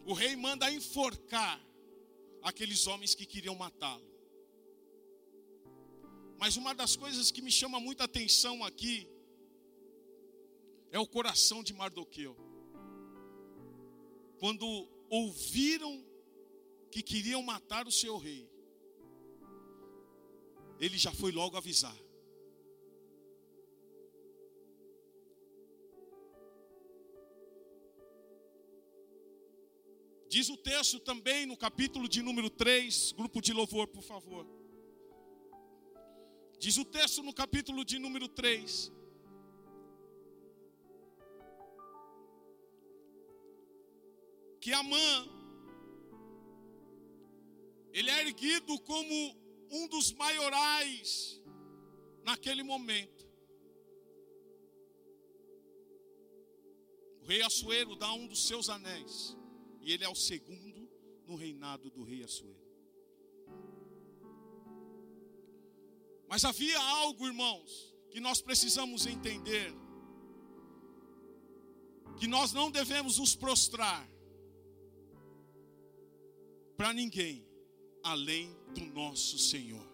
[0.05, 1.59] o rei manda enforcar
[2.43, 4.09] aqueles homens que queriam matá-lo.
[6.39, 9.09] Mas uma das coisas que me chama muita atenção aqui
[10.91, 12.50] é o coração de Mardoqueu
[14.41, 14.67] quando
[15.11, 16.03] ouviram
[16.91, 18.51] que queriam matar o seu rei,
[20.81, 21.97] ele já foi logo avisar.
[30.27, 34.47] Diz o texto também no capítulo de número 3, grupo de louvor, por favor.
[36.59, 38.91] Diz o texto no capítulo de número 3,
[44.61, 45.29] que Amã
[47.93, 49.37] ele é erguido como
[49.71, 51.43] um dos maiorais
[52.23, 53.29] naquele momento.
[57.21, 59.37] O rei Assuero dá um dos seus anéis
[59.81, 60.89] e ele é o segundo
[61.27, 62.61] no reinado do rei Assuero.
[66.29, 69.73] Mas havia algo, irmãos, que nós precisamos entender:
[72.17, 74.09] que nós não devemos nos prostrar
[76.81, 77.47] para ninguém
[78.03, 79.87] além do nosso Senhor.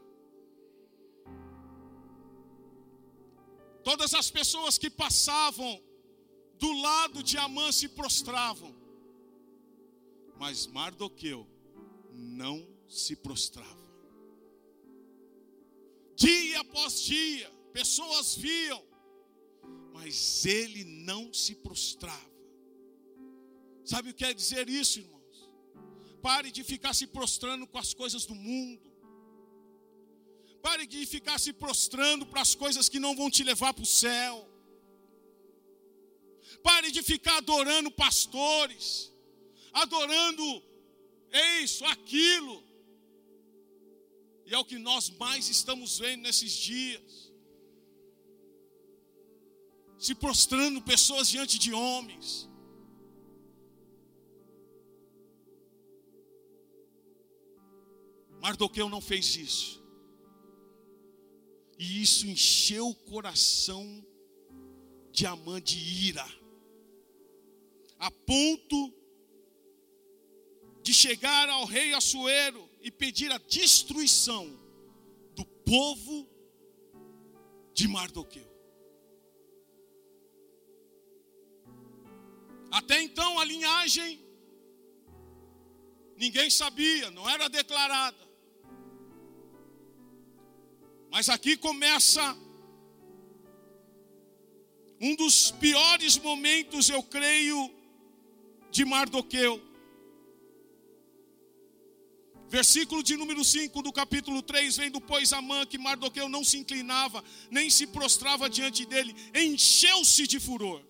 [3.82, 5.82] Todas as pessoas que passavam
[6.60, 8.72] do lado de Amã se prostravam,
[10.38, 11.44] mas Mardoqueu
[12.12, 13.84] não se prostrava.
[16.14, 18.86] Dia após dia, pessoas viam,
[19.92, 22.30] mas ele não se prostrava.
[23.84, 25.15] Sabe o que quer dizer isso, irmão?
[26.28, 28.86] Pare de ficar se prostrando com as coisas do mundo.
[30.66, 33.92] Pare de ficar se prostrando para as coisas que não vão te levar para o
[34.04, 34.34] céu.
[36.68, 39.12] Pare de ficar adorando pastores,
[39.84, 40.44] adorando
[41.62, 42.56] isso, aquilo.
[44.46, 47.32] E é o que nós mais estamos vendo nesses dias.
[50.06, 52.28] Se prostrando pessoas diante de homens.
[58.46, 59.84] Mardoqueu não fez isso.
[61.76, 63.84] E isso encheu o coração
[65.10, 66.24] de Amã de ira,
[67.98, 68.94] a ponto
[70.80, 74.46] de chegar ao rei Assuero e pedir a destruição
[75.34, 76.28] do povo
[77.74, 78.48] de Mardoqueu.
[82.70, 84.24] Até então a linhagem
[86.16, 88.25] ninguém sabia, não era declarada.
[91.16, 92.36] Mas aqui começa
[95.00, 97.74] um dos piores momentos, eu creio,
[98.70, 99.58] de Mardoqueu.
[102.50, 107.24] Versículo de número 5 do capítulo 3, vendo pois Amã que Mardoqueu não se inclinava,
[107.50, 110.84] nem se prostrava diante dele, encheu-se de furor.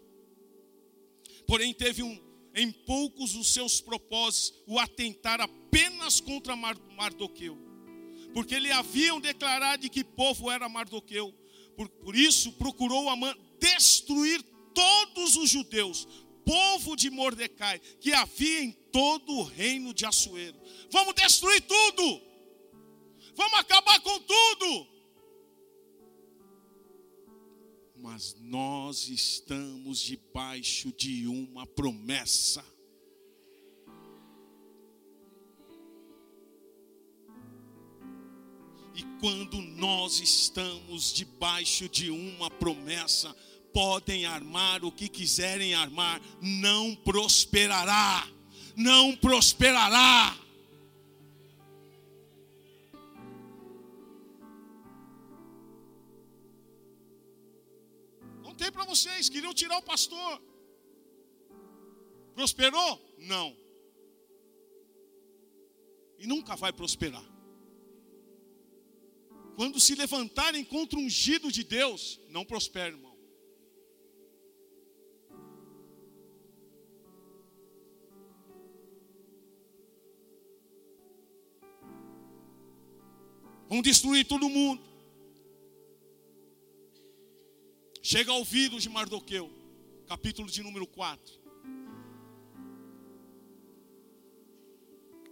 [1.47, 2.20] Porém teve um,
[2.53, 7.65] em poucos os seus propósitos, o atentar apenas contra Mardoqueu
[8.37, 11.32] porque lhe haviam declarado de que povo era Mardoqueu.
[11.74, 14.43] Por, por isso procurou Amã destruir
[14.74, 16.07] todos os judeus,
[16.45, 20.61] povo de Mordecai, que havia em todo o reino de Assuero.
[20.91, 22.20] Vamos destruir tudo.
[23.34, 24.87] Vamos acabar com tudo.
[27.99, 32.62] mas nós estamos debaixo de uma promessa.
[38.97, 43.36] E quando nós estamos debaixo de uma promessa,
[43.74, 48.26] podem armar o que quiserem armar, não prosperará.
[48.74, 50.34] Não prosperará.
[58.42, 60.40] Contei para vocês, queriam tirar o pastor.
[62.34, 63.14] Prosperou?
[63.18, 63.55] Não.
[66.18, 67.36] E nunca vai prosperar.
[69.57, 73.16] Quando se levantarem contra o ungido de Deus, não prospera, irmão.
[83.66, 84.82] Vão destruir todo mundo.
[88.02, 89.50] Chega ao ouvido de Mardoqueu,
[90.07, 91.34] capítulo de número 4.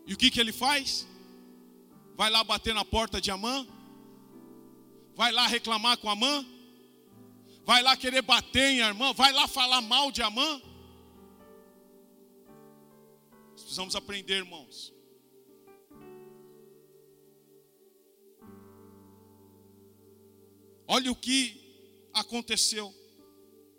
[0.07, 1.07] E o que, que ele faz?
[2.17, 3.67] Vai lá bater na porta de Amã?
[5.15, 6.45] Vai lá reclamar com Amã?
[7.65, 9.13] Vai lá querer bater em Amã?
[9.13, 10.61] Vai lá falar mal de Amã?
[13.53, 14.93] Nós precisamos aprender, irmãos.
[20.87, 21.61] Olha o que
[22.13, 22.93] aconteceu.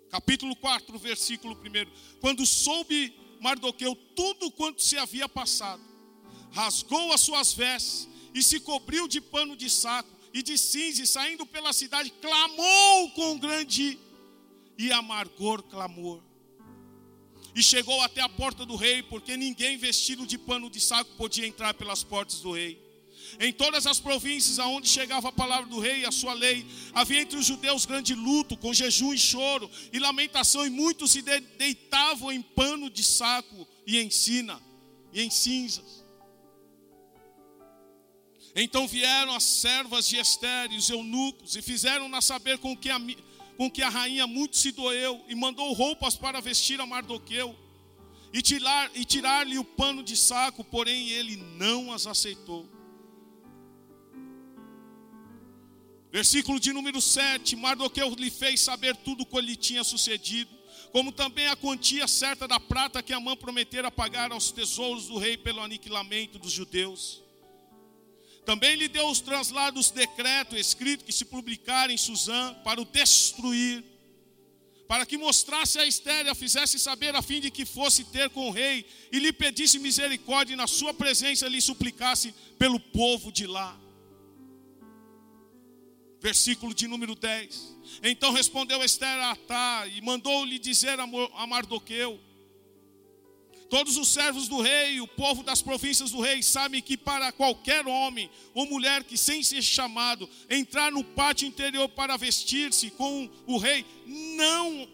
[0.10, 2.20] Capítulo 4, versículo 1.
[2.20, 5.84] Quando soube Mardoqueu tudo quanto se havia passado,
[6.52, 11.08] rasgou as suas vestes e se cobriu de pano de saco e de cinza, e
[11.08, 13.98] saindo pela cidade, clamou com grande
[14.78, 16.22] e amargor clamor.
[17.56, 21.48] E chegou até a porta do rei, porque ninguém vestido de pano de saco podia
[21.48, 22.78] entrar pelas portas do rei.
[23.40, 27.22] Em todas as províncias aonde chegava a palavra do rei e a sua lei, havia
[27.22, 32.30] entre os judeus grande luto, com jejum e choro e lamentação, e muitos se deitavam
[32.30, 34.62] em pano de saco e em sina
[35.14, 36.05] e em cinzas.
[38.56, 42.98] Então vieram as servas de Esther e os eunucos e fizeram-na saber com que, a,
[43.58, 47.54] com que a rainha muito se doeu e mandou roupas para vestir a Mardoqueu
[48.32, 52.66] e tirar-lhe tirar o pano de saco, porém ele não as aceitou.
[56.10, 60.50] Versículo de número 7: Mardoqueu lhe fez saber tudo o que lhe tinha sucedido,
[60.94, 65.18] como também a quantia certa da prata que a mãe prometera pagar aos tesouros do
[65.18, 67.25] rei pelo aniquilamento dos judeus.
[68.46, 73.84] Também lhe deu os translados decreto escrito que se publicar em Suzã para o destruir,
[74.88, 78.52] para que mostrasse a Estéria, fizesse saber a fim de que fosse ter com o
[78.52, 83.80] rei e lhe pedisse misericórdia e na sua presença lhe suplicasse pelo povo de lá
[86.26, 87.78] versículo de número 10.
[88.02, 92.20] Então respondeu Esther a Atá e mandou-lhe dizer a Mardoqueu:
[93.70, 97.88] Todos os servos do rei, o povo das províncias do rei, sabem que para qualquer
[97.88, 103.58] homem ou mulher que, sem ser chamado, entrar no pátio interior para vestir-se com o
[103.58, 104.88] rei, não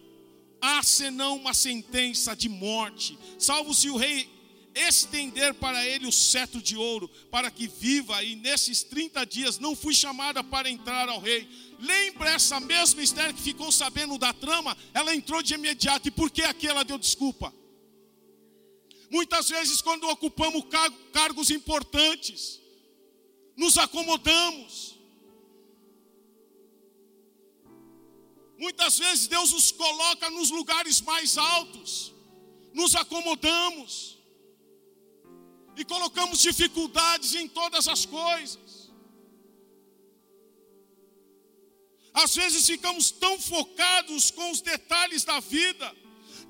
[0.61, 4.29] há senão uma sentença de morte, salvo se o rei
[4.73, 9.75] estender para ele o cetro de ouro, para que viva, e nesses 30 dias não
[9.75, 11.47] fui chamada para entrar ao rei.
[11.77, 14.77] Lembra essa mesma Esther que ficou sabendo da trama?
[14.93, 17.53] Ela entrou de imediato, e por que aqui ela deu desculpa?
[19.11, 20.63] Muitas vezes, quando ocupamos
[21.11, 22.61] cargos importantes,
[23.57, 24.97] nos acomodamos.
[28.57, 32.13] Muitas vezes Deus nos coloca nos lugares mais altos,
[32.73, 34.17] nos acomodamos
[35.75, 38.93] e colocamos dificuldades em todas as coisas.
[42.13, 46.00] Às vezes ficamos tão focados com os detalhes da vida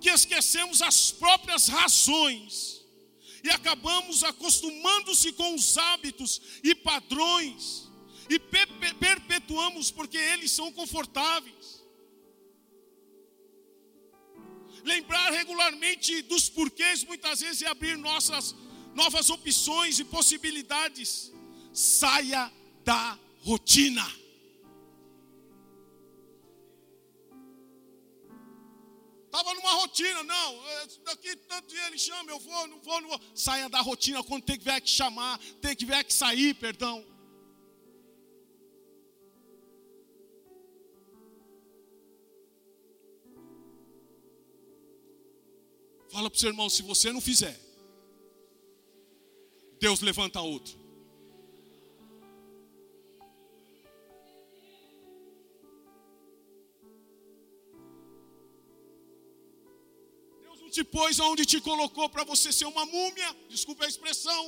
[0.01, 2.83] que esquecemos as próprias razões
[3.43, 7.89] e acabamos acostumando-se com os hábitos e padrões
[8.29, 11.81] e perpetuamos porque eles são confortáveis.
[14.83, 18.55] Lembrar regularmente dos porquês muitas vezes é abrir nossas
[18.95, 21.31] novas opções e possibilidades.
[21.73, 22.51] Saia
[22.83, 24.20] da rotina.
[30.01, 30.67] Rotina, não.
[30.67, 33.21] É, daqui tanto dia ele chama, eu vou, não vou, não vou.
[33.35, 37.05] Saia da rotina quando tem que ver que chamar, tem que ver que sair, perdão.
[46.09, 47.57] Fala para o seu irmão, se você não fizer,
[49.79, 50.80] Deus levanta outro.
[60.75, 64.41] Te pôs onde te colocou para você ser uma múmia, desculpe a expressão.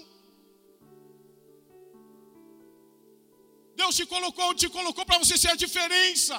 [3.76, 6.36] Deus te colocou onde te colocou para você ser a diferença.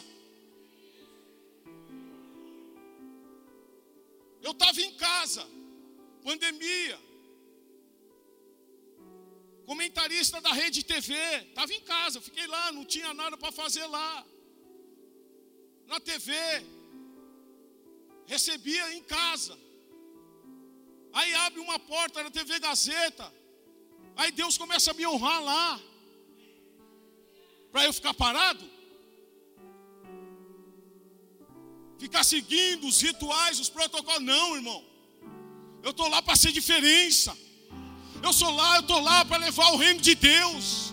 [4.46, 5.42] Eu estava em casa,
[6.22, 6.98] pandemia,
[9.70, 11.14] comentarista da rede TV,
[11.48, 14.26] estava em casa, fiquei lá, não tinha nada para fazer lá.
[15.86, 16.32] Na TV,
[18.26, 19.54] recebia em casa.
[21.14, 23.32] Aí abre uma porta na TV Gazeta.
[24.16, 25.80] Aí Deus começa a me honrar lá.
[27.70, 28.64] Para eu ficar parado?
[31.98, 34.22] Ficar seguindo os rituais, os protocolos.
[34.22, 34.84] Não, irmão.
[35.84, 37.36] Eu estou lá para ser diferença.
[38.22, 40.92] Eu sou lá, eu estou lá para levar o reino de Deus.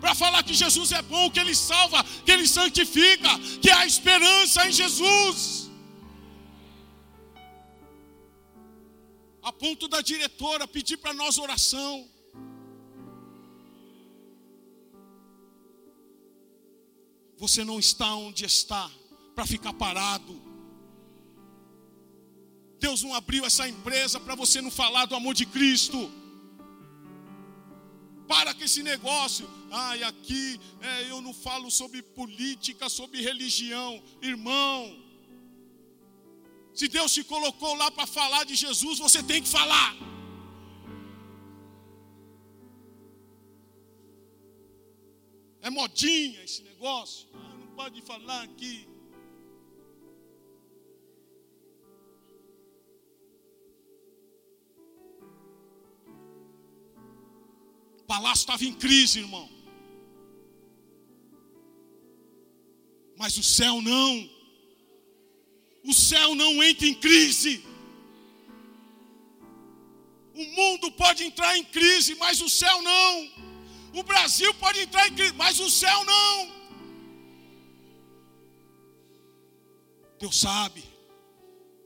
[0.00, 4.66] Para falar que Jesus é bom, que Ele salva, que Ele santifica, que há esperança
[4.66, 5.67] em Jesus.
[9.48, 12.06] A ponto da diretora pedir para nós oração.
[17.38, 18.90] Você não está onde está
[19.34, 20.34] para ficar parado.
[22.78, 26.10] Deus não abriu essa empresa para você não falar do amor de Cristo.
[28.26, 29.48] Para com esse negócio.
[29.70, 34.02] Ai, aqui é, eu não falo sobre política, sobre religião.
[34.20, 35.07] Irmão,
[36.78, 39.96] se Deus te colocou lá para falar de Jesus, você tem que falar.
[45.60, 47.28] É modinha esse negócio.
[47.34, 48.86] Ah, não pode falar aqui.
[57.98, 59.50] O palácio estava em crise, irmão.
[63.16, 64.37] Mas o céu não
[65.84, 67.64] o céu não entra em crise.
[70.34, 73.30] O mundo pode entrar em crise, mas o céu não.
[73.94, 76.58] O Brasil pode entrar em crise, mas o céu não.
[80.18, 80.84] Deus sabe.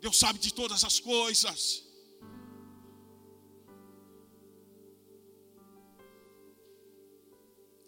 [0.01, 1.85] Deus sabe de todas as coisas.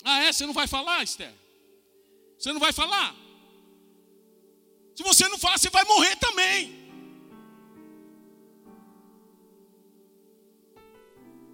[0.04, 0.32] Ah, é?
[0.32, 1.34] Você não vai falar, Esther?
[2.38, 3.23] Você não vai falar?
[4.94, 6.84] Se você não falar, você vai morrer também.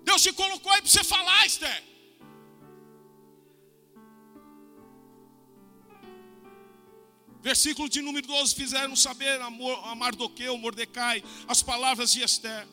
[0.05, 1.85] Deus te colocou aí para você falar, Esther.
[7.41, 9.51] Versículo de número 12: Fizeram saber a
[9.95, 12.69] Mardoqueu, Mordecai, as palavras de Esther.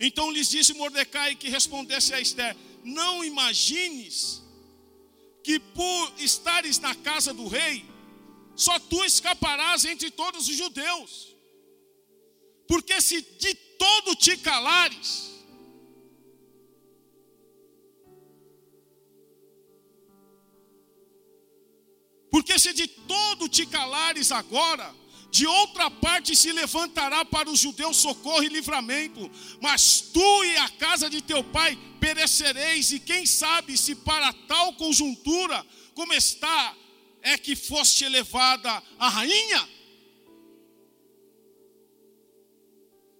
[0.00, 4.42] Então lhes disse Mordecai que respondesse a Esther: Não imagines
[5.44, 7.84] que por estares na casa do rei,
[8.56, 11.36] só tu escaparás entre todos os judeus.
[12.66, 15.30] Porque se de todo te calares,
[22.30, 24.92] porque se de todo te calares agora,
[25.30, 29.30] de outra parte se levantará para os judeus socorro e livramento,
[29.60, 34.72] mas tu e a casa de teu pai perecereis, e quem sabe se para tal
[34.74, 36.74] conjuntura como está
[37.22, 39.76] é que foste elevada a rainha?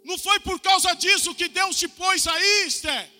[0.04, 3.10] Não foi por causa disso que Deus te pôs aí, Esther?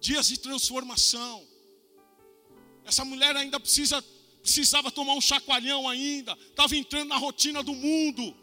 [0.00, 1.46] Dias de transformação.
[2.86, 4.02] Essa mulher ainda precisa,
[4.40, 8.34] precisava tomar um chacoalhão ainda, estava entrando na rotina do mundo.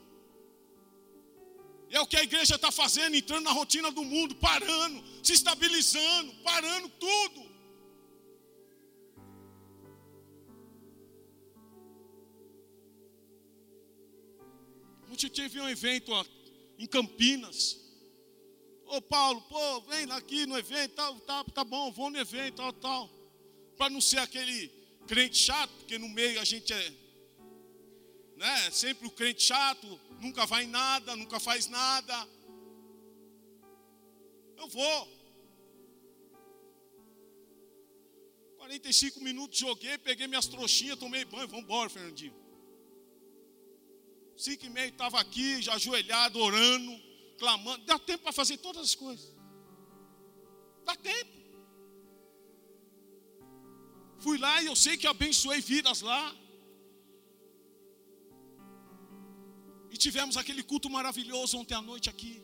[1.90, 6.34] É o que a igreja está fazendo, entrando na rotina do mundo, parando, se estabilizando,
[6.44, 7.48] parando tudo.
[15.10, 16.26] Ontem tive um evento ó,
[16.78, 17.80] em Campinas.
[18.86, 22.74] Ô Paulo, pô, vem aqui no evento, tá, tá, tá bom, vou no evento, tal,
[22.74, 23.10] tal.
[23.78, 24.70] Para não ser aquele
[25.08, 26.94] crente chato, porque no meio a gente é
[28.36, 32.28] né, sempre o crente chato, nunca vai em nada, nunca faz nada.
[34.58, 35.18] Eu vou.
[38.58, 42.36] 45 minutos joguei, peguei minhas trouxinhas, tomei banho, vamos embora, Fernandinho.
[44.36, 46.92] Cinco e meio estava aqui, já ajoelhado, orando,
[47.40, 47.86] clamando.
[47.86, 49.34] Dá tempo para fazer todas as coisas.
[50.86, 51.38] Dá tempo.
[54.20, 56.36] Fui lá e eu sei que abençoei vidas lá.
[59.92, 62.44] E tivemos aquele culto maravilhoso ontem à noite aqui.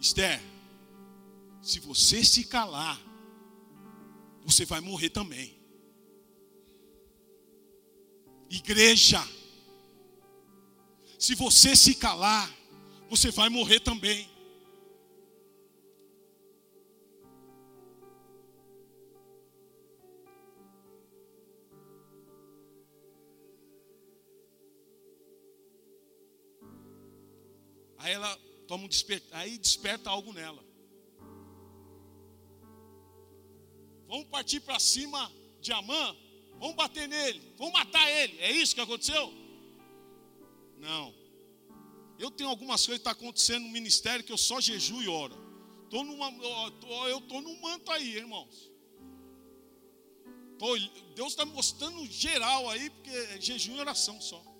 [0.00, 0.40] Esther,
[1.60, 3.00] Se você se calar,
[4.44, 5.56] você vai morrer também.
[8.50, 9.22] Igreja,
[11.18, 12.52] se você se calar,
[13.08, 14.31] você vai morrer também.
[28.02, 28.36] Aí ela
[28.66, 30.62] toma um despertar, aí desperta algo nela.
[34.08, 35.30] Vamos partir para cima
[35.60, 36.16] de Amã,
[36.58, 38.38] vamos bater nele, vamos matar ele.
[38.40, 39.32] É isso que aconteceu?
[40.78, 41.14] Não.
[42.18, 45.08] Eu tenho algumas coisas que estão tá acontecendo no ministério que eu só jejuo e
[45.08, 45.36] oro.
[45.88, 46.28] Tô numa,
[47.08, 48.68] eu estou num manto aí, irmãos.
[51.14, 54.51] Deus está mostrando geral aí, porque é jejum e oração só.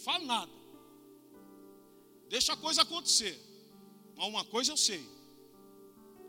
[0.00, 0.52] Falo nada.
[2.28, 3.38] Deixa a coisa acontecer.
[4.16, 5.04] Mas uma coisa eu sei: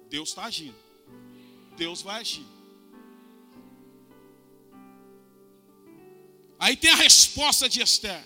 [0.09, 0.75] Deus está agindo.
[1.77, 2.45] Deus vai agir.
[6.59, 8.23] Aí tem a resposta de Esther.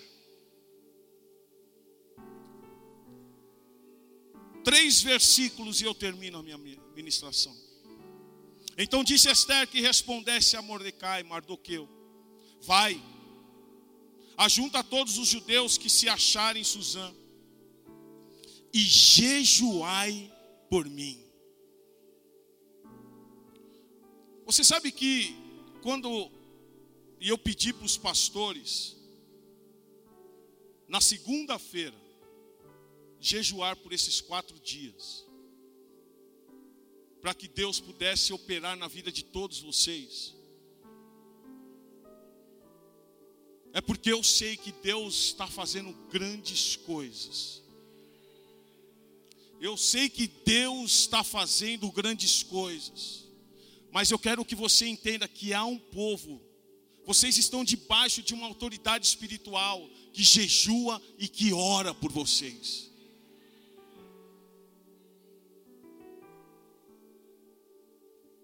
[4.63, 6.57] Três versículos e eu termino a minha
[6.95, 7.55] ministração.
[8.77, 11.87] Então disse Esther que respondesse a Mordecai, Mardoqueu:
[12.61, 13.01] Vai
[14.37, 17.13] Ajunta todos os judeus que se acharem em Suzã
[18.73, 20.31] e jejuai
[20.69, 21.23] por mim.
[24.45, 25.35] Você sabe que
[25.81, 26.29] quando
[27.21, 28.95] eu pedi para os pastores,
[30.87, 31.95] na segunda-feira,
[33.19, 35.25] jejuar por esses quatro dias,
[37.21, 40.35] para que Deus pudesse operar na vida de todos vocês.
[43.75, 47.61] É porque eu sei que Deus está fazendo grandes coisas.
[49.59, 53.25] Eu sei que Deus está fazendo grandes coisas.
[53.91, 56.41] Mas eu quero que você entenda que há um povo,
[57.05, 62.89] vocês estão debaixo de uma autoridade espiritual que jejua e que ora por vocês.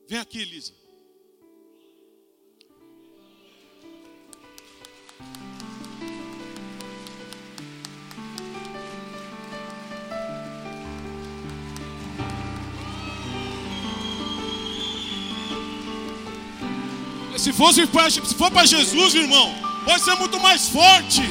[0.10, 0.81] Vem aqui, Elisa.
[17.38, 17.88] Se, fosse,
[18.28, 19.52] se for para Jesus, irmão,
[19.84, 21.24] pode ser muito mais forte.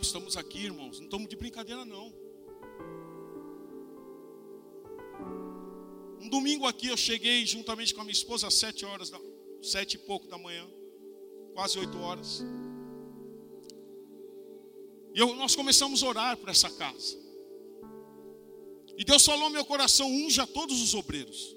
[0.00, 2.12] Estamos aqui, irmãos, não estamos de brincadeira, não.
[6.20, 9.20] Um domingo aqui eu cheguei juntamente com a minha esposa às sete horas, da,
[9.60, 10.66] sete e pouco da manhã,
[11.52, 12.44] quase oito horas.
[15.14, 17.18] E eu, nós começamos a orar por essa casa.
[18.96, 21.56] E Deus falou ao meu coração: unja todos os obreiros.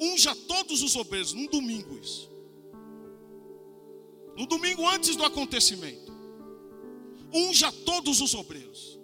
[0.00, 2.28] Unja todos os obreiros, num domingo isso.
[4.36, 6.19] No domingo antes do acontecimento
[7.32, 8.98] unja todos os obreiros.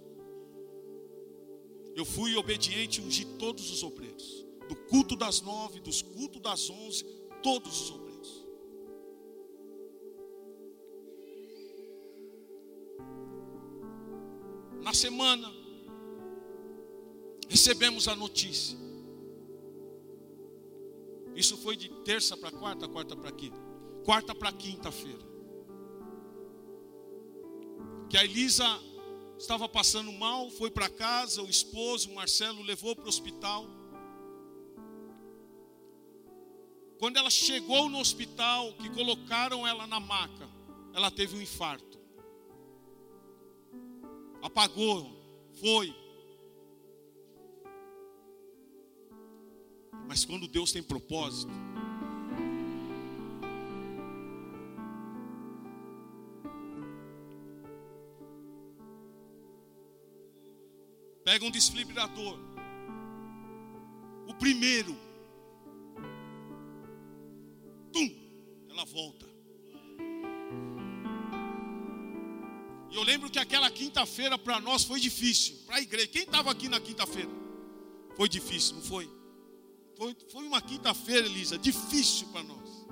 [1.94, 4.44] Eu fui obediente e ungi todos os obreiros.
[4.68, 7.04] Do culto das nove, dos cultos das onze,
[7.42, 8.46] todos os obreiros.
[14.82, 15.52] Na semana,
[17.48, 18.76] recebemos a notícia.
[21.34, 23.58] Isso foi de terça para quarta, quarta para quinta.
[24.04, 25.35] Quarta para quinta-feira
[28.08, 28.64] que a Elisa
[29.38, 33.66] estava passando mal, foi para casa, o esposo, o Marcelo, levou para o hospital.
[36.98, 40.48] Quando ela chegou no hospital, que colocaram ela na maca,
[40.94, 41.98] ela teve um infarto.
[44.42, 45.12] Apagou,
[45.60, 45.94] foi.
[50.06, 51.52] Mas quando Deus tem propósito,
[61.26, 62.38] Pega um desfibrilador.
[64.28, 64.96] O primeiro.
[67.92, 68.08] Tum!
[68.70, 69.26] Ela volta.
[72.88, 76.06] E eu lembro que aquela quinta-feira para nós foi difícil, para a igreja.
[76.06, 77.30] Quem estava aqui na quinta-feira?
[78.16, 79.10] Foi difícil, não foi?
[79.96, 82.86] Foi, foi uma quinta-feira, Elisa, difícil para nós.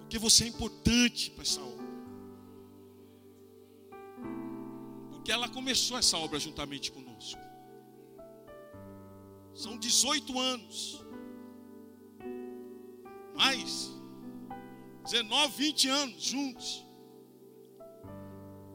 [0.00, 1.79] Porque você é importante para essa obra.
[5.30, 7.40] Porque ela começou essa obra juntamente conosco.
[9.54, 11.04] São 18 anos.
[13.36, 13.92] Mais
[15.04, 16.84] 19, 20 anos juntos.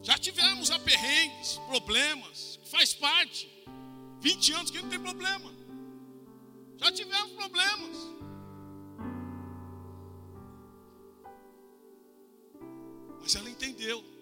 [0.02, 3.46] Já tivemos aperrengues, problemas, faz parte.
[4.20, 5.52] 20 anos que não tem problema.
[6.78, 7.96] Já tivemos problemas.
[13.20, 14.15] Mas ela entendeu.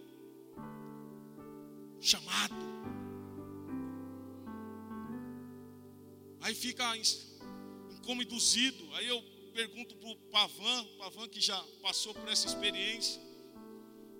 [2.04, 2.54] Chamado.
[6.42, 6.84] Aí fica
[8.04, 8.84] como induzido.
[8.92, 9.22] Aí eu
[9.54, 13.18] pergunto para o Pavan, Pavan que já passou por essa experiência.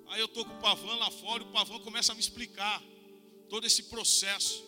[0.07, 2.83] Aí eu estou com o Pavan lá fora e o Pavan começa a me explicar
[3.51, 4.65] todo esse processo.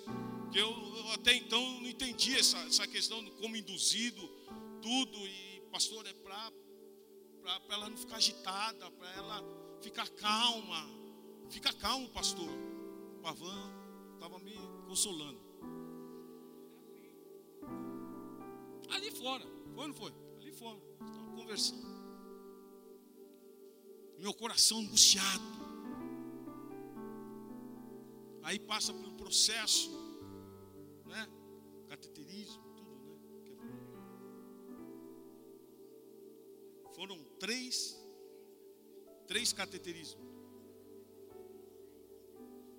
[0.53, 4.29] Que eu, eu até então não entendia essa, essa questão de como induzido,
[4.83, 5.17] tudo.
[5.27, 6.53] E pastor, é para
[7.71, 9.43] ela não ficar agitada, para ela
[9.81, 10.87] ficar calma.
[11.49, 12.76] Fica calmo, pastor.
[13.27, 13.73] O Pavan
[14.15, 14.55] estava me
[14.87, 15.41] consolando.
[18.89, 20.15] Ali fora, foi ou não foi?
[20.41, 21.97] Ali fora, estava conversando
[24.17, 25.43] meu coração angustiado.
[28.45, 29.91] Aí passa pelo processo,
[31.05, 31.29] né?
[31.89, 33.67] Cateterismo, tudo, né?
[36.95, 38.01] Foram três,
[39.27, 40.26] três cateterismos.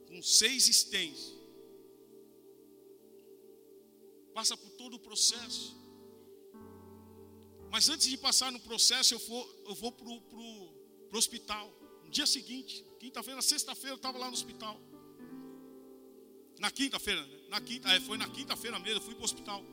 [0.08, 1.34] Com seis stents.
[4.34, 5.76] Passa por todo o processo.
[7.70, 10.78] Mas antes de passar no processo, eu vou, eu vou para o
[11.08, 11.74] para o hospital.
[12.04, 14.80] No dia seguinte, quinta-feira, sexta-feira, eu estava lá no hospital.
[16.60, 17.40] Na quinta-feira, né?
[17.50, 19.64] na quinta, é, foi na quinta-feira mesmo, eu fui para o hospital.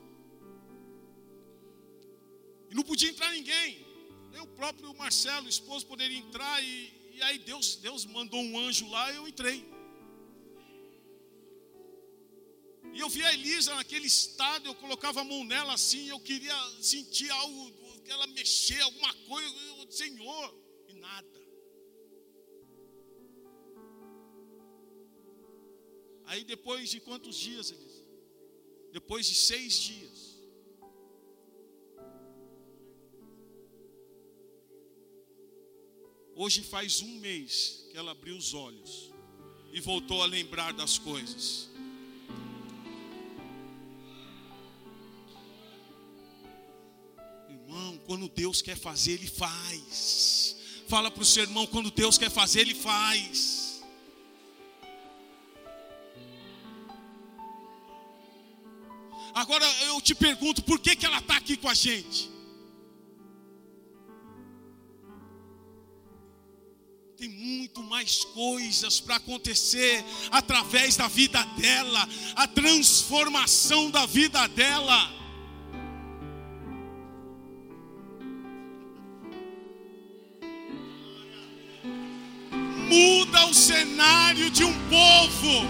[2.70, 3.84] E não podia entrar ninguém.
[4.30, 6.62] Nem o próprio Marcelo, o esposo, poderia entrar.
[6.62, 9.64] E, e aí Deus, Deus mandou um anjo lá e eu entrei.
[12.94, 16.56] E eu vi a Elisa naquele estado, eu colocava a mão nela assim, eu queria
[16.80, 17.72] sentir algo,
[18.06, 19.56] ela mexer, alguma coisa.
[19.70, 20.54] Eu, Senhor,
[20.94, 21.40] nada.
[26.24, 28.04] Aí depois de quantos dias, Elisa?
[28.92, 30.34] Depois de seis dias.
[36.36, 39.12] Hoje faz um mês que ela abriu os olhos
[39.72, 41.73] e voltou a lembrar das coisas.
[48.14, 50.54] Quando Deus quer fazer, Ele faz.
[50.86, 53.82] Fala para o seu irmão, quando Deus quer fazer, Ele faz.
[59.34, 62.30] Agora eu te pergunto, por que, que ela está aqui com a gente?
[67.16, 75.23] Tem muito mais coisas para acontecer através da vida dela, a transformação da vida dela.
[83.94, 85.68] Cenário de um povo.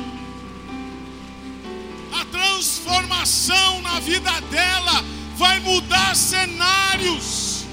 [2.19, 5.05] A transformação na vida dela
[5.37, 7.65] vai mudar cenários.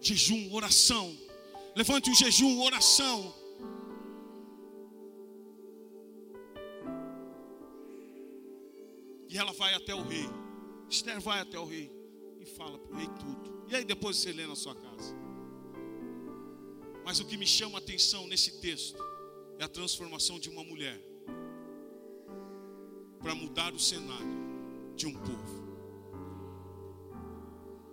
[0.00, 1.16] Jejum, oração.
[1.76, 3.37] Levante o jejum, oração.
[9.28, 10.28] E ela vai até o rei.
[10.88, 11.90] Esther vai até o rei
[12.40, 13.64] e fala para o rei tudo.
[13.68, 15.14] E aí depois você lê na sua casa.
[17.04, 19.02] Mas o que me chama a atenção nesse texto
[19.58, 20.98] é a transformação de uma mulher
[23.18, 24.38] para mudar o cenário
[24.94, 25.68] de um povo.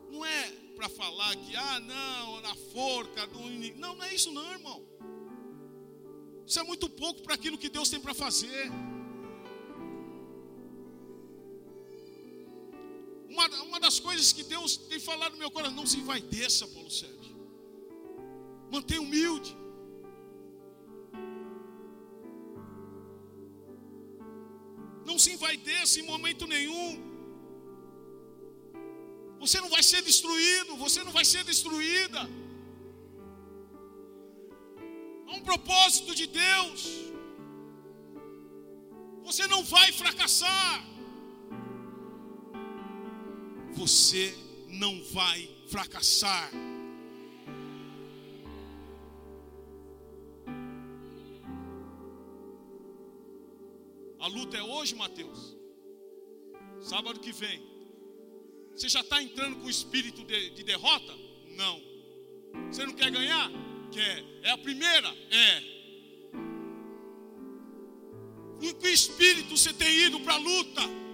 [0.09, 3.39] Não é para falar que, ah, não, na forca do.
[3.77, 4.85] Não, não é isso, não, irmão.
[6.45, 8.69] Isso é muito pouco para aquilo que Deus tem para fazer.
[13.35, 16.65] Uma, uma das coisas que Deus tem falado no meu coração, não se vai desça,
[16.75, 17.35] Paulo Sérgio.
[18.71, 19.51] Mantenha humilde.
[25.09, 26.89] Não se envaideça em momento nenhum.
[29.43, 32.21] Você não vai ser destruído, você não vai ser destruída.
[35.27, 36.81] Há um propósito de Deus.
[39.27, 40.94] Você não vai fracassar.
[43.85, 44.35] Você
[44.67, 46.49] não vai fracassar.
[54.19, 55.55] A luta é hoje, Mateus.
[56.81, 57.61] Sábado que vem.
[58.75, 61.13] Você já está entrando com o espírito de, de derrota?
[61.55, 61.79] Não.
[62.71, 63.51] Você não quer ganhar?
[63.91, 64.25] Quer.
[64.41, 65.09] É a primeira?
[65.29, 65.61] É.
[68.59, 71.04] Com que espírito você tem ido para a luta?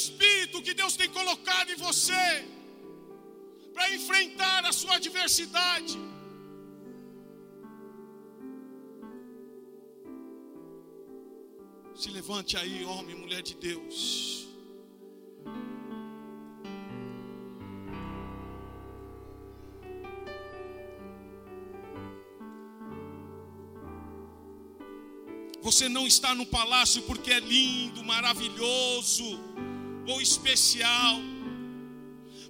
[0.00, 2.26] Espírito que Deus tem colocado em você
[3.74, 5.98] para enfrentar a sua adversidade?
[12.02, 13.98] Se levante aí, homem, mulher de Deus.
[25.66, 29.26] Você não está no palácio porque é lindo, maravilhoso
[30.10, 31.20] ou especial.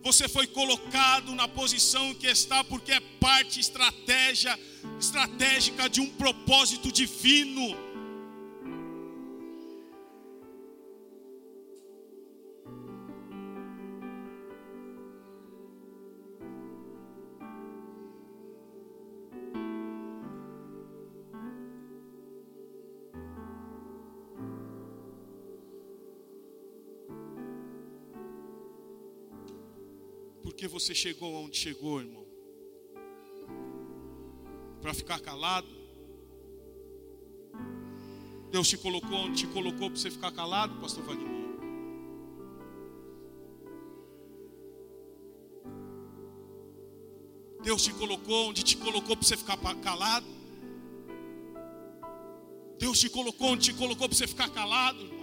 [0.03, 4.59] Você foi colocado na posição que está porque é parte estratégia,
[4.99, 7.77] estratégica de um propósito divino.
[30.91, 32.27] Você chegou onde chegou, irmão?
[34.83, 35.69] Para ficar calado?
[38.51, 41.31] Deus te colocou onde te colocou para você ficar calado, pastor Wagner?
[47.63, 50.27] Deus te colocou onde te colocou para você ficar calado?
[52.81, 55.20] Deus te colocou onde te colocou para você ficar calado?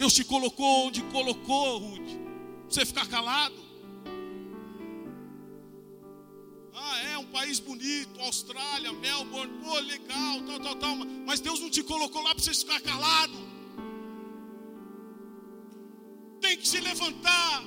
[0.00, 2.10] Deus te colocou onde colocou, Ruth.
[2.66, 3.54] Você ficar calado.
[6.74, 10.96] Ah, é um país bonito, Austrália, Melbourne, pô, legal, tal, tal, tal.
[11.26, 13.34] Mas Deus não te colocou lá para você ficar calado.
[16.40, 17.62] Tem que se levantar.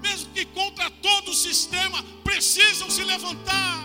[0.00, 3.79] Mesmo que contra todo o sistema, precisam se levantar.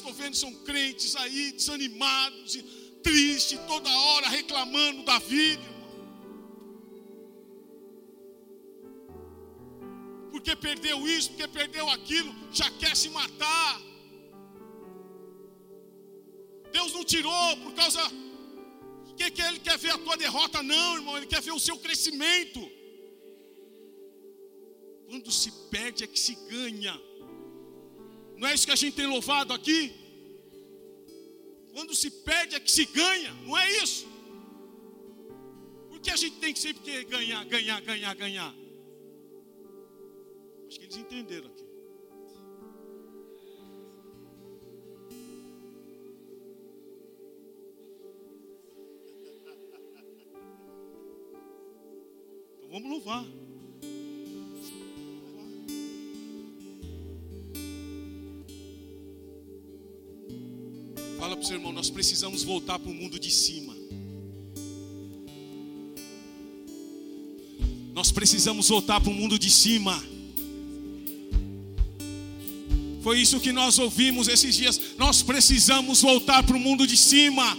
[0.00, 2.62] Estou vendo são crentes aí desanimados e
[3.02, 5.62] tristes, toda hora reclamando da vida.
[10.30, 13.80] Porque perdeu isso, porque perdeu aquilo, já quer se matar.
[16.72, 18.00] Deus não tirou por causa
[19.16, 21.76] que, que ele quer ver a tua derrota, não, irmão, ele quer ver o seu
[21.78, 22.60] crescimento.
[25.08, 27.09] Quando se perde é que se ganha.
[28.40, 29.92] Não é isso que a gente tem louvado aqui?
[31.74, 34.08] Quando se perde é que se ganha, não é isso?
[35.90, 38.54] Porque a gente tem que sempre ganhar, ganhar, ganhar, ganhar.
[40.66, 41.66] Acho que eles entenderam aqui.
[52.56, 53.49] Então vamos louvar.
[61.40, 63.74] Para o seu irmão, nós precisamos voltar para o mundo de cima.
[67.94, 69.96] Nós precisamos voltar para o mundo de cima.
[73.02, 74.78] Foi isso que nós ouvimos esses dias.
[74.98, 77.56] Nós precisamos voltar para o mundo de cima.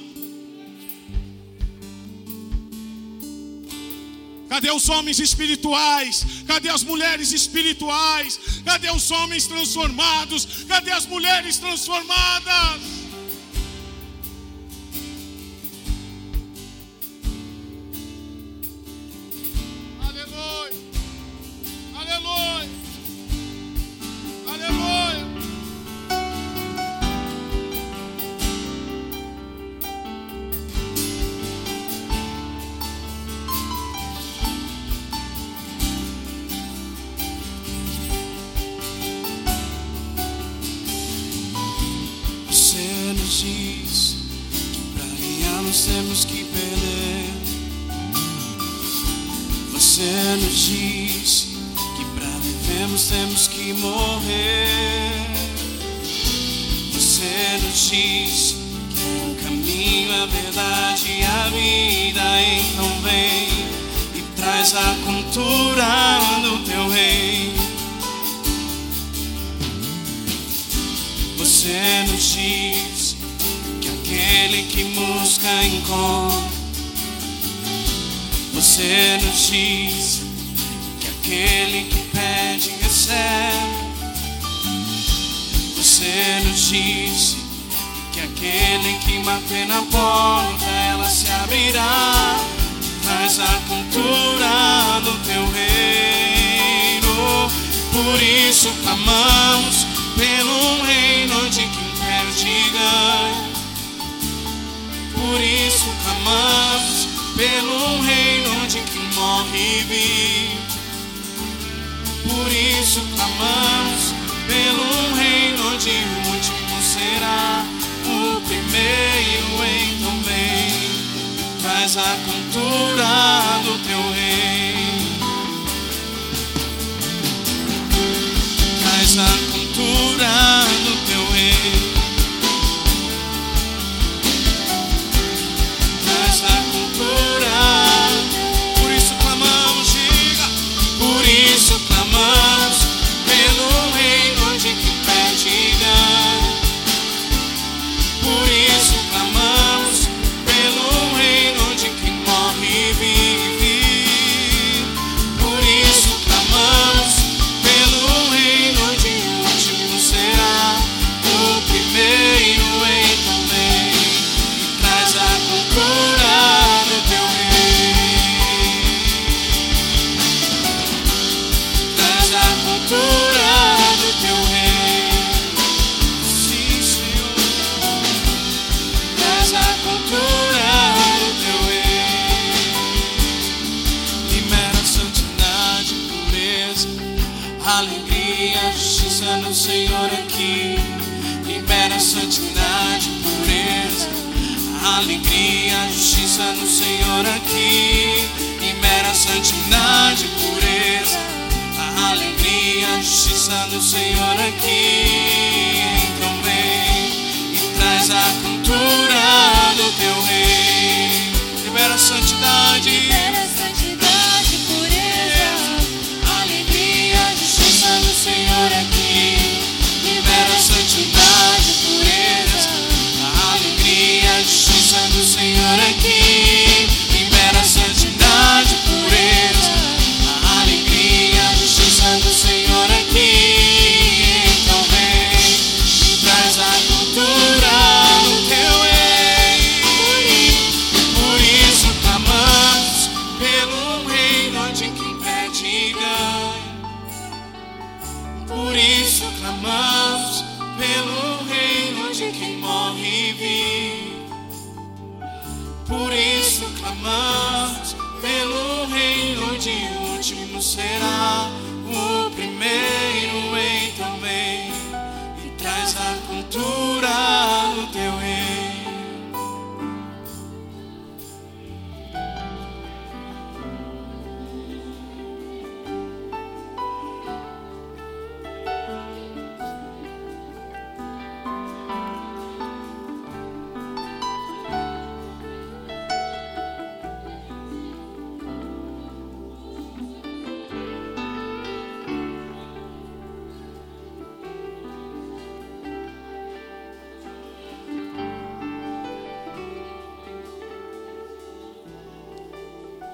[4.47, 6.23] Cadê os homens espirituais?
[6.45, 8.39] Cadê as mulheres espirituais?
[8.63, 10.65] Cadê os homens transformados?
[10.67, 12.90] Cadê as mulheres transformadas?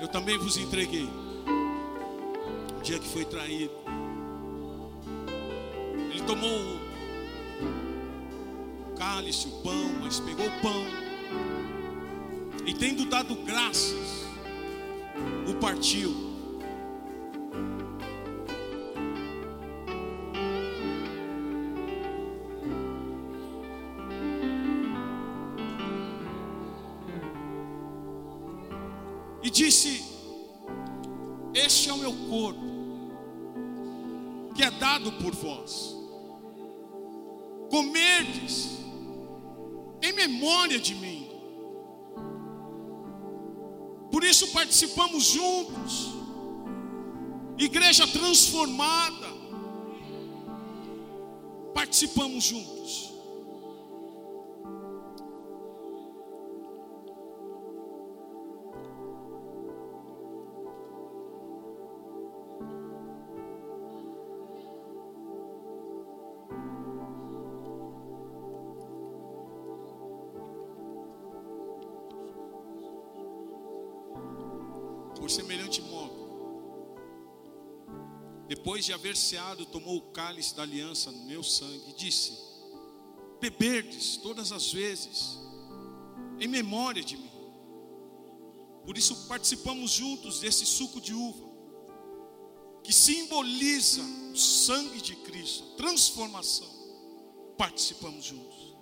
[0.08, 1.10] Eu também vos entreguei.
[2.78, 3.74] O dia que foi traído.
[6.10, 6.78] Ele tomou
[8.88, 10.86] o cálice, o pão, mas pegou o pão.
[12.66, 14.26] E tendo dado graças,
[15.46, 16.27] o partiu
[44.68, 46.14] participamos juntos.
[47.58, 49.28] Igreja transformada.
[51.74, 53.14] Participamos juntos.
[78.88, 82.32] De haver ceado, tomou o cálice da aliança no meu sangue e disse:
[83.42, 85.38] Beberdes todas as vezes,
[86.40, 87.30] em memória de mim.
[88.86, 91.46] Por isso participamos juntos desse suco de uva,
[92.82, 96.70] que simboliza o sangue de Cristo, a transformação.
[97.58, 98.77] Participamos juntos.